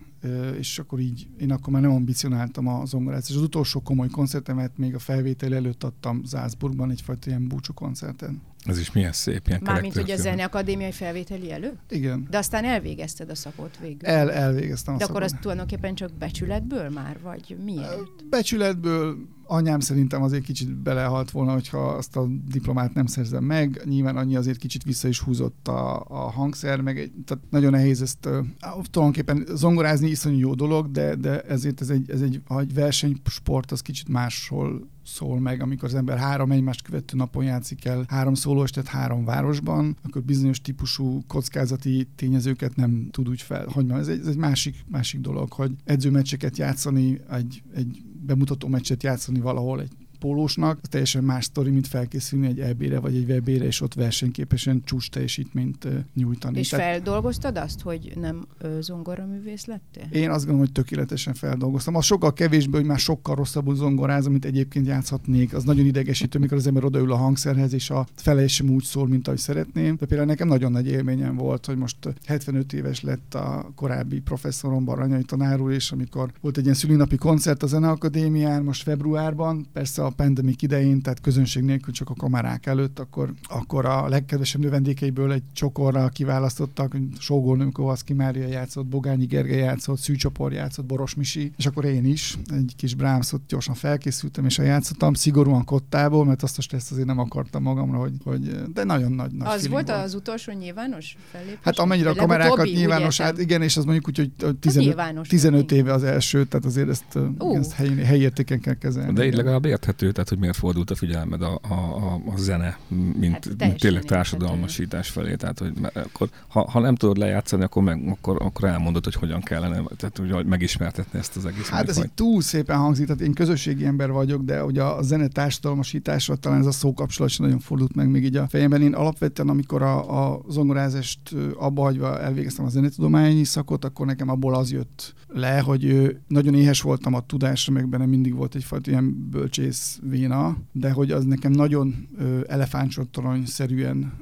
és 0.58 0.78
akkor 0.78 1.00
így, 1.00 1.28
én 1.38 1.52
akkor 1.52 1.72
már 1.72 1.82
nem 1.82 1.90
ambicionáltam 1.90 2.66
a 2.66 2.84
zongorát. 2.84 3.28
És 3.28 3.34
az 3.34 3.42
utolsó 3.42 3.80
komoly 3.80 4.08
koncertemet 4.08 4.78
még 4.78 4.94
a 4.94 4.98
felvétel 4.98 5.54
előtt 5.54 5.84
adtam 5.84 6.24
Zászburgban, 6.24 6.90
egyfajta 6.90 7.28
ilyen 7.28 7.48
búcsú 7.48 7.74
koncerten. 7.74 8.42
Ez 8.64 8.79
is 8.79 8.92
milyen 8.92 9.12
szép, 9.12 9.48
ilyen 9.48 9.61
Mármint, 9.64 9.94
hogy 9.94 10.11
a 10.11 10.16
Zeneakadémiai 10.16 10.92
felvételi 10.92 11.53
előtt? 11.53 11.90
Igen. 11.90 12.27
De 12.31 12.38
aztán 12.38 12.64
elvégezted 12.64 13.31
a 13.31 13.35
szakot 13.35 13.79
végül. 13.81 14.09
El, 14.09 14.33
elvégeztem 14.33 14.94
a 14.94 14.96
De 14.96 15.05
szakot. 15.05 15.22
akkor 15.22 15.33
az 15.33 15.37
tulajdonképpen 15.40 15.94
csak 15.94 16.12
becsületből 16.18 16.88
már, 16.88 17.18
vagy 17.22 17.57
miért? 17.64 18.29
Becsületből, 18.31 19.16
anyám 19.46 19.81
szerintem 19.81 20.22
azért 20.22 20.44
kicsit 20.44 20.77
belehalt 20.77 21.31
volna, 21.31 21.53
hogyha 21.53 21.79
azt 21.79 22.16
a 22.16 22.27
diplomát 22.50 22.94
nem 22.94 23.07
szerzem 23.07 23.44
meg. 23.44 23.81
Nyilván 23.85 24.16
annyi 24.16 24.37
azért 24.37 24.59
kicsit 24.59 24.83
vissza 24.83 25.09
is 25.09 25.20
húzott 25.20 25.68
a, 25.68 26.05
a 26.09 26.31
hangszer, 26.31 26.81
meg 26.81 26.98
egy, 26.98 27.12
tehát 27.24 27.44
nagyon 27.50 27.70
nehéz 27.70 28.03
ezt 28.03 28.27
uh, 28.27 28.46
tulajdonképpen 28.90 29.46
zongorázni 29.55 30.09
iszonyú 30.09 30.38
jó 30.38 30.55
dolog, 30.55 30.90
de, 30.90 31.14
de 31.14 31.40
ezért 31.40 31.81
ez 31.81 31.90
egy, 31.90 32.11
ez 32.11 32.20
egy, 32.20 32.40
egy 32.59 32.74
versenysport, 32.74 33.72
az 33.72 33.81
kicsit 33.81 34.09
máshol 34.09 34.92
szól 35.05 35.40
meg, 35.40 35.62
amikor 35.62 35.88
az 35.88 35.95
ember 35.95 36.19
három 36.19 36.53
egymást 36.53 36.83
követő 36.83 37.17
napon 37.17 37.45
játszik 37.45 37.85
el 37.85 38.05
három 38.09 38.35
szólóestet 38.35 38.87
három 38.87 39.25
városban, 39.25 39.97
akkor 40.03 40.23
bizonyos 40.23 40.61
típusú 40.61 41.23
kockázati 41.27 42.09
tényezőket 42.17 42.77
nem 42.77 43.09
tud 43.11 43.29
úgy 43.29 43.43
fel. 43.43 43.67
Hogy 43.67 43.90
ez 43.90 44.09
egy, 44.09 44.21
ez 44.21 44.27
egy 44.27 44.37
másik, 44.37 44.85
másik 44.88 45.21
dolog, 45.21 45.53
hogy 45.53 45.73
edzőmeccseket 45.85 46.59
játszani, 46.59 47.21
egy, 47.31 47.62
egy 47.75 48.03
bemutató 48.27 48.69
meccset 48.69 49.03
játszani 49.03 49.40
valahol 49.40 49.81
egy 49.81 49.93
pólósnak, 50.18 50.79
az 50.83 50.88
teljesen 50.88 51.24
más 51.24 51.44
sztori, 51.44 51.70
mint 51.70 51.87
felkészülni 51.87 52.46
egy 52.46 52.61
EB-re 52.61 52.98
vagy 52.98 53.16
egy 53.16 53.31
wb 53.31 53.46
re 53.46 53.64
és 53.64 53.81
ott 53.81 53.94
versenyképesen 53.94 54.83
csúcs 54.85 55.11
teljesítményt 55.11 55.88
nyújtani. 56.14 56.59
És 56.59 56.68
Tehát, 56.68 56.87
feldolgoztad 56.87 57.57
azt, 57.59 57.81
hogy 57.81 58.12
nem 58.20 58.46
zongoraművész 58.81 59.64
lettél? 59.64 60.07
Én 60.11 60.31
azt 60.31 60.44
gondolom, 60.44 60.59
hogy 60.59 60.72
tökéletesen 60.72 61.35
feldolgoztam. 61.35 61.94
Az 61.94 62.05
sokkal 62.05 62.33
kevésbé, 62.33 62.77
hogy 62.77 62.87
már 62.87 62.98
sokkal 62.98 63.35
rosszabbul 63.35 63.74
zongorázom, 63.74 64.33
mint 64.33 64.44
egyébként 64.44 64.87
játszhatnék. 64.87 65.55
Az 65.55 65.64
nagyon 65.64 65.87
idegesítő, 65.87 66.38
mikor 66.38 66.57
az 66.57 66.66
ember 66.66 66.85
odaül 66.85 67.12
a 67.12 67.16
hangszerhez, 67.16 67.72
és 67.72 67.90
a 67.90 68.07
fele 68.14 68.46
sem 68.46 68.70
úgy 68.70 68.85
szól, 68.85 69.09
mint 69.09 69.27
ahogy 69.27 69.40
szeretném. 69.40 69.96
De 69.96 70.07
például 70.07 70.29
nekem 70.29 70.48
nagyon 70.48 70.72
nagy 70.72 70.87
élményem 70.87 71.37
volt, 71.37 71.66
hogy 71.66 71.77
most 71.77 71.96
75 72.27 72.72
éves 72.72 73.00
lett 73.00 73.35
a 73.35 73.72
korábbi 73.74 74.20
professzorom 74.20 74.85
Baranyai 74.85 75.22
tanár 75.22 75.61
úr, 75.61 75.72
és 75.72 75.92
amikor 75.92 76.33
volt 76.40 76.57
egy 76.57 76.64
ilyen 76.64 76.77
szülinapi 76.77 77.16
koncert 77.16 77.62
a 77.62 77.66
Zeneakadémián, 77.66 78.62
most 78.62 78.83
februárban, 78.83 79.66
persze 79.72 80.05
a 80.05 80.11
pandemik 80.16 80.62
idején, 80.62 81.03
tehát 81.03 81.20
közönség 81.20 81.62
nélkül 81.62 81.92
csak 81.92 82.11
a 82.11 82.14
kamerák 82.14 82.66
előtt, 82.66 82.98
akkor, 82.98 83.33
akkor 83.42 83.85
a 83.85 84.09
legkedvesebb 84.09 84.61
növendékeiből 84.61 85.33
egy 85.33 85.42
csokorra 85.53 86.09
kiválasztottak, 86.09 86.96
Sógor 87.18 87.68
Kovászki 87.72 88.12
Mária 88.12 88.46
játszott, 88.46 88.87
Bogányi 88.87 89.27
Gergely 89.27 89.59
játszott, 89.59 89.98
Szűcsopor 89.98 90.53
játszott, 90.53 90.85
Boros 90.85 91.14
Misi, 91.14 91.53
és 91.57 91.66
akkor 91.66 91.85
én 91.85 92.05
is 92.05 92.38
egy 92.46 92.72
kis 92.77 92.94
brámszot 92.94 93.40
gyorsan 93.48 93.74
felkészültem, 93.74 94.44
és 94.44 94.59
a 94.59 94.62
játszottam 94.62 95.14
szigorúan 95.14 95.64
kottából, 95.64 96.24
mert 96.24 96.42
azt 96.42 96.59
a 96.59 96.62
stressz 96.62 96.90
azért 96.90 97.07
nem 97.07 97.18
akartam 97.18 97.62
magamra, 97.62 97.98
hogy, 97.98 98.12
hogy 98.24 98.72
de 98.72 98.85
nagyon 98.85 99.12
nagy, 99.12 99.33
nagy 99.33 99.46
Az 99.46 99.68
volt, 99.68 99.87
volt 99.87 100.05
az 100.05 100.14
utolsó 100.14 100.53
nyilvános 100.53 101.16
fellépés? 101.31 101.59
Hát 101.62 101.79
amennyire 101.79 102.11
a 102.11 102.14
kamerákat 102.14 102.57
Legutóbbi, 102.57 102.79
nyilvános, 102.79 103.20
hát 103.20 103.38
igen, 103.38 103.62
és 103.62 103.77
az 103.77 103.85
mondjuk 103.85 104.09
úgy, 104.09 104.16
hogy 104.16 104.57
15, 104.61 104.98
hát 104.98 105.29
15 105.29 105.72
éve 105.72 105.92
az 105.92 106.03
első, 106.03 106.44
tehát 106.44 106.66
azért 106.66 106.88
ezt, 106.88 107.05
uh, 107.38 107.59
ezt 107.59 107.72
helyi, 107.72 108.03
helyi 108.03 108.20
értéken 108.20 108.61
kell 108.61 108.74
kezelni. 108.74 109.12
De 109.12 109.27
így 109.27 109.35
legalább 109.35 109.64
érthet 109.64 109.93
érthető, 109.94 110.12
tehát 110.12 110.28
hogy 110.28 110.38
miért 110.38 110.57
fordult 110.57 110.90
a 110.90 110.94
figyelmed 110.94 111.42
a, 111.42 111.61
a, 111.68 111.74
a, 111.74 112.20
a 112.26 112.37
zene, 112.37 112.78
mint, 113.18 113.33
hát 113.33 113.57
mint 113.59 113.78
tényleg 113.78 114.04
társadalmasítás 114.04 115.09
felé. 115.09 115.35
Tehát, 115.35 115.59
hogy 115.59 115.72
akkor, 115.92 116.28
ha, 116.48 116.70
ha 116.70 116.80
nem 116.80 116.94
tudod 116.94 117.16
lejátszani, 117.16 117.62
akkor, 117.62 117.83
meg, 117.83 118.09
akkor, 118.09 118.37
akkor 118.42 118.68
elmondod, 118.68 119.04
hogy 119.04 119.14
hogyan 119.14 119.40
kellene, 119.40 119.83
tehát 119.96 120.16
hogy 120.18 120.46
megismertetni 120.46 121.18
ezt 121.18 121.37
az 121.37 121.46
egész. 121.46 121.68
Hát 121.68 121.88
ez 121.88 121.98
így 121.98 122.12
túl 122.12 122.42
szépen 122.42 122.76
hangzik, 122.76 123.07
tehát 123.07 123.20
én 123.20 123.33
közösségi 123.33 123.85
ember 123.85 124.11
vagyok, 124.11 124.42
de 124.42 124.61
hogy 124.61 124.78
a 124.78 125.02
zene 125.02 125.28
társadalmasításra 125.28 126.37
talán 126.37 126.61
ez 126.61 126.66
a 126.66 126.72
szókapcsolat 126.72 127.30
sem 127.30 127.44
nagyon 127.44 127.61
fordult 127.61 127.94
meg 127.94 128.09
még 128.09 128.24
így 128.24 128.37
a 128.37 128.48
fejemben. 128.48 128.83
Én 128.83 128.94
alapvetően, 128.94 129.48
amikor 129.48 129.83
a, 129.83 130.33
a 130.33 130.40
zongorázást 130.48 131.18
abba 131.59 131.83
hagyva 131.83 132.20
elvégeztem 132.20 132.64
a 132.64 132.68
zenetudományi 132.68 133.44
szakot, 133.44 133.85
akkor 133.85 134.07
nekem 134.07 134.28
abból 134.28 134.54
az 134.54 134.72
jött 134.72 135.14
le, 135.28 135.59
hogy 135.59 136.16
nagyon 136.28 136.54
éhes 136.54 136.80
voltam 136.80 137.14
a 137.14 137.26
tudásra, 137.26 137.72
meg 137.72 137.88
benne 137.88 138.07
mindig 138.07 138.35
volt 138.35 138.54
egyfajta 138.54 138.90
ilyen 138.90 139.28
bölcsész 139.30 139.84
véna, 140.03 140.57
de 140.73 140.90
hogy 140.90 141.11
az 141.11 141.25
nekem 141.25 141.53
nagyon 141.53 142.09
elefántcsottorony-szerűen 142.47 144.12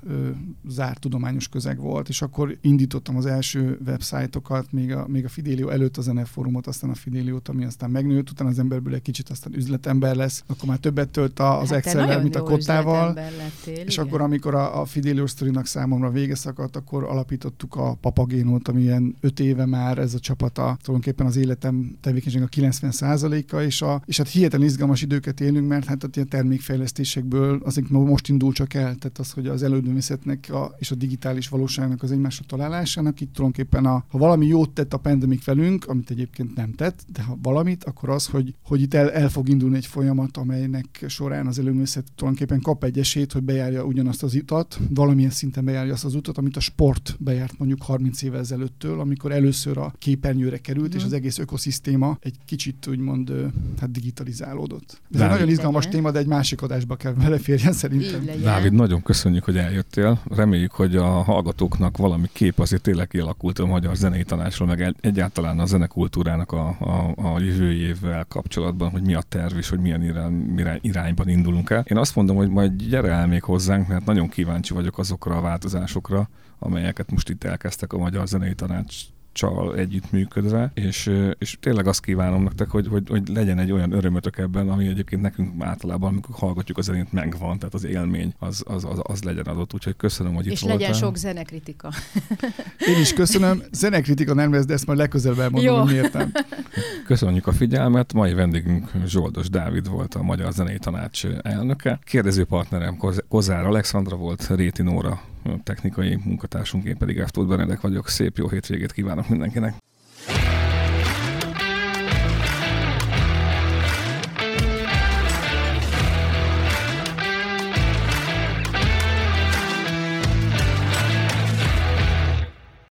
zárt 0.69 1.01
tudományos 1.01 1.49
közeg 1.49 1.79
volt, 1.79 2.09
és 2.09 2.23
akkor 2.23 2.57
indítottam 2.61 3.17
az 3.17 3.27
első 3.27 3.79
websájtokat, 3.87 4.73
még 4.73 4.93
a, 4.93 5.07
még 5.09 5.25
a 5.25 5.29
Fidelio 5.29 5.69
előtt 5.69 5.97
a 5.97 6.01
zeneforumot, 6.01 6.67
aztán 6.67 6.91
a 6.91 6.95
Fideliót, 6.95 7.49
ami 7.49 7.65
aztán 7.65 7.91
megnőtt, 7.91 8.31
utána 8.31 8.51
az 8.51 8.59
emberből 8.59 8.95
egy 8.95 9.03
kicsit 9.03 9.29
aztán 9.29 9.55
üzletember 9.55 10.17
lesz, 10.17 10.45
akkor 10.47 10.69
már 10.69 10.79
többet 10.79 11.09
tölt 11.09 11.39
az 11.39 11.69
hát 11.69 11.79
excel 11.79 12.23
mint 12.23 12.37
a 12.37 12.43
kottával. 12.43 13.13
Lettél, 13.13 13.87
és 13.87 13.93
igen. 13.95 14.07
akkor, 14.07 14.21
amikor 14.21 14.55
a, 14.55 14.81
a 14.81 14.85
Fidelio 14.85 15.27
sztorinak 15.27 15.67
számomra 15.67 16.11
vége 16.11 16.35
szakadt, 16.35 16.77
akkor 16.77 17.05
alapítottuk 17.05 17.75
a 17.75 17.95
Papagénót, 18.01 18.69
ami 18.69 18.81
ilyen 18.81 19.17
öt 19.21 19.41
éve 19.41 19.67
már 19.67 19.99
ez 19.99 20.15
a 20.15 20.19
csapata 20.19 20.77
tulajdonképpen 20.83 21.27
az 21.27 21.37
életem 21.37 21.97
tevékenység 22.01 22.43
a 22.43 22.49
90%-a, 22.49 23.57
és, 23.57 23.83
a, 23.83 24.03
és 24.07 24.17
hát 24.17 24.29
hihetetlen 24.29 24.69
izgalmas 24.69 25.03
időket 25.03 25.41
élünk, 25.53 25.69
mert 25.69 25.85
hát 25.85 26.05
a 26.05 26.09
termékfejlesztésekből 26.29 27.61
azért 27.65 27.89
most 27.89 28.29
indul 28.29 28.53
csak 28.53 28.75
el, 28.75 28.95
tehát 28.95 29.19
az, 29.19 29.31
hogy 29.31 29.47
az 29.47 29.63
elődművészetnek 29.63 30.49
a, 30.53 30.75
és 30.79 30.91
a 30.91 30.95
digitális 30.95 31.49
valóságnak 31.49 32.03
az 32.03 32.13
egymásra 32.13 32.45
találásának, 32.47 33.21
itt 33.21 33.33
tulajdonképpen 33.33 33.87
a, 33.87 34.05
ha 34.09 34.19
valami 34.19 34.47
jót 34.47 34.71
tett 34.71 34.93
a 34.93 34.99
pandemik 34.99 35.45
velünk, 35.45 35.87
amit 35.87 36.11
egyébként 36.11 36.55
nem 36.55 36.73
tett, 36.73 37.05
de 37.13 37.23
ha 37.23 37.39
valamit, 37.43 37.85
akkor 37.85 38.09
az, 38.09 38.27
hogy, 38.27 38.55
hogy 38.65 38.81
itt 38.81 38.95
el, 38.95 39.11
el 39.11 39.29
fog 39.29 39.49
indulni 39.49 39.77
egy 39.77 39.87
folyamat, 39.87 40.37
amelynek 40.37 41.05
során 41.07 41.47
az 41.47 41.59
előművészet 41.59 42.07
tulajdonképpen 42.15 42.61
kap 42.61 42.85
egy 42.85 42.99
esélyt, 42.99 43.33
hogy 43.33 43.43
bejárja 43.43 43.85
ugyanazt 43.85 44.23
az 44.23 44.35
utat, 44.35 44.81
valamilyen 44.91 45.31
szinten 45.31 45.65
bejárja 45.65 45.93
azt 45.93 46.05
az 46.05 46.15
utat, 46.15 46.39
amit 46.39 46.57
a 46.57 46.61
sport 46.61 47.17
bejárt 47.19 47.59
mondjuk 47.59 47.83
30 47.83 48.23
évvel 48.23 48.41
ezelőttől, 48.41 49.01
amikor 49.01 49.33
először 49.33 49.79
a 49.79 49.95
képernyőre 49.99 50.59
került, 50.59 50.95
mm. 50.95 50.97
és 50.97 51.05
az 51.05 51.13
egész 51.13 51.39
ökoszisztéma 51.39 52.19
egy 52.21 52.37
kicsit 52.45 52.87
úgymond 52.87 53.33
hát 53.81 53.91
digitalizálódott. 53.91 55.01
Ez 55.15 55.21
egy 55.21 55.42
nagyon 55.45 55.59
izgalmas 55.59 55.89
téma, 55.89 56.11
de 56.11 56.19
egy 56.19 56.27
másik 56.27 56.63
adásba 56.63 56.97
kell 56.97 57.13
beleférjen 57.13 57.73
szerintem. 57.73 58.25
Dávid, 58.43 58.73
nagyon 58.73 59.03
köszönjük, 59.03 59.45
hogy 59.45 59.57
eljöttél. 59.57 60.21
Reméljük, 60.35 60.73
hogy 60.73 60.97
a 60.97 61.05
hallgatóknak 61.05 61.97
valami 61.97 62.29
kép 62.33 62.59
azért 62.59 62.83
tényleg 62.83 63.09
kialakult 63.09 63.59
a 63.59 63.67
magyar 63.67 63.97
zenei 63.97 64.23
tanácsról, 64.23 64.69
meg 64.69 64.95
egyáltalán 65.01 65.59
a 65.59 65.67
zenekultúrának 65.67 66.53
a, 66.53 66.77
a, 66.81 67.13
a 67.17 67.41
jövőjével 67.41 68.25
kapcsolatban, 68.29 68.91
hogy 68.91 69.03
mi 69.03 69.15
a 69.15 69.23
terv 69.29 69.57
és 69.57 69.69
hogy 69.69 69.81
milyen 69.81 70.03
irány, 70.03 70.79
irányban 70.81 71.29
indulunk 71.29 71.71
el. 71.71 71.85
Én 71.89 71.97
azt 71.97 72.17
mondom, 72.17 72.37
hogy 72.37 72.49
majd 72.49 72.73
gyere 72.73 73.13
el 73.13 73.27
még 73.27 73.43
hozzánk, 73.43 73.89
mert 73.89 74.05
nagyon 74.05 74.29
kíváncsi 74.29 74.75
vagyok 74.75 74.99
azokra 74.99 75.37
a 75.37 75.41
változásokra, 75.41 76.29
amelyeket 76.59 77.11
most 77.11 77.29
itt 77.29 77.45
elkezdtek 77.45 77.93
a 77.93 77.99
Magyar 77.99 78.27
Zenei 78.27 78.55
Tanács 78.55 78.95
csal 79.33 79.77
együttműködve, 79.77 80.71
és, 80.75 81.11
és 81.39 81.57
tényleg 81.61 81.87
azt 81.87 82.01
kívánom 82.01 82.43
nektek, 82.43 82.71
hogy, 82.71 82.87
hogy, 82.87 83.09
hogy 83.09 83.29
legyen 83.29 83.59
egy 83.59 83.73
olyan 83.73 83.93
örömötök 83.93 84.39
ebben, 84.39 84.69
ami 84.69 84.87
egyébként 84.87 85.23
nekünk 85.23 85.65
általában, 85.65 86.09
amikor 86.09 86.35
hallgatjuk 86.35 86.79
a 86.79 86.83
zenét, 86.83 87.13
megvan, 87.13 87.59
tehát 87.59 87.75
az 87.75 87.85
élmény 87.85 88.35
az, 88.39 88.63
az, 88.67 88.85
az, 88.85 89.01
az 89.03 89.23
legyen 89.23 89.45
adott. 89.45 89.75
Úgyhogy 89.75 89.97
köszönöm, 89.97 90.35
hogy 90.35 90.47
és 90.47 90.53
itt 90.53 90.59
És 90.59 90.65
legyen 90.65 90.93
sok 90.93 91.17
zenekritika. 91.17 91.91
Én 92.95 93.01
is 93.01 93.13
köszönöm. 93.13 93.63
Zenekritika 93.73 94.35
nem 94.35 94.53
lesz, 94.53 94.65
de 94.65 94.73
ezt 94.73 94.87
majd 94.87 94.99
legközelebb 94.99 95.39
elmondom, 95.39 95.75
Jó. 95.75 95.81
hogy 95.81 95.91
miért 95.93 96.13
nem. 96.13 96.33
Köszönjük 97.07 97.47
a 97.47 97.53
figyelmet. 97.53 98.13
Mai 98.13 98.35
vendégünk 98.35 98.91
Zsoldos 99.07 99.51
Dávid 99.51 99.89
volt, 99.89 100.15
a 100.15 100.23
Magyar 100.23 100.53
Zenei 100.53 100.79
Tanács 100.79 101.27
elnöke. 101.27 101.99
Kérdező 102.05 102.45
partnerem 102.45 102.97
Kozár 103.29 103.67
Alexandra 103.67 104.17
volt, 104.17 104.49
Réti 104.57 104.83
Nóra 104.83 105.21
technikai 105.63 106.19
munkatársunk, 106.25 106.85
én 106.85 106.97
pedig 106.97 107.19
Eftót 107.19 107.47
Benedek 107.47 107.81
vagyok. 107.81 108.09
Szép 108.09 108.37
jó 108.37 108.49
hétvégét 108.49 108.93
kívánok 108.93 109.29
mindenkinek! 109.29 109.75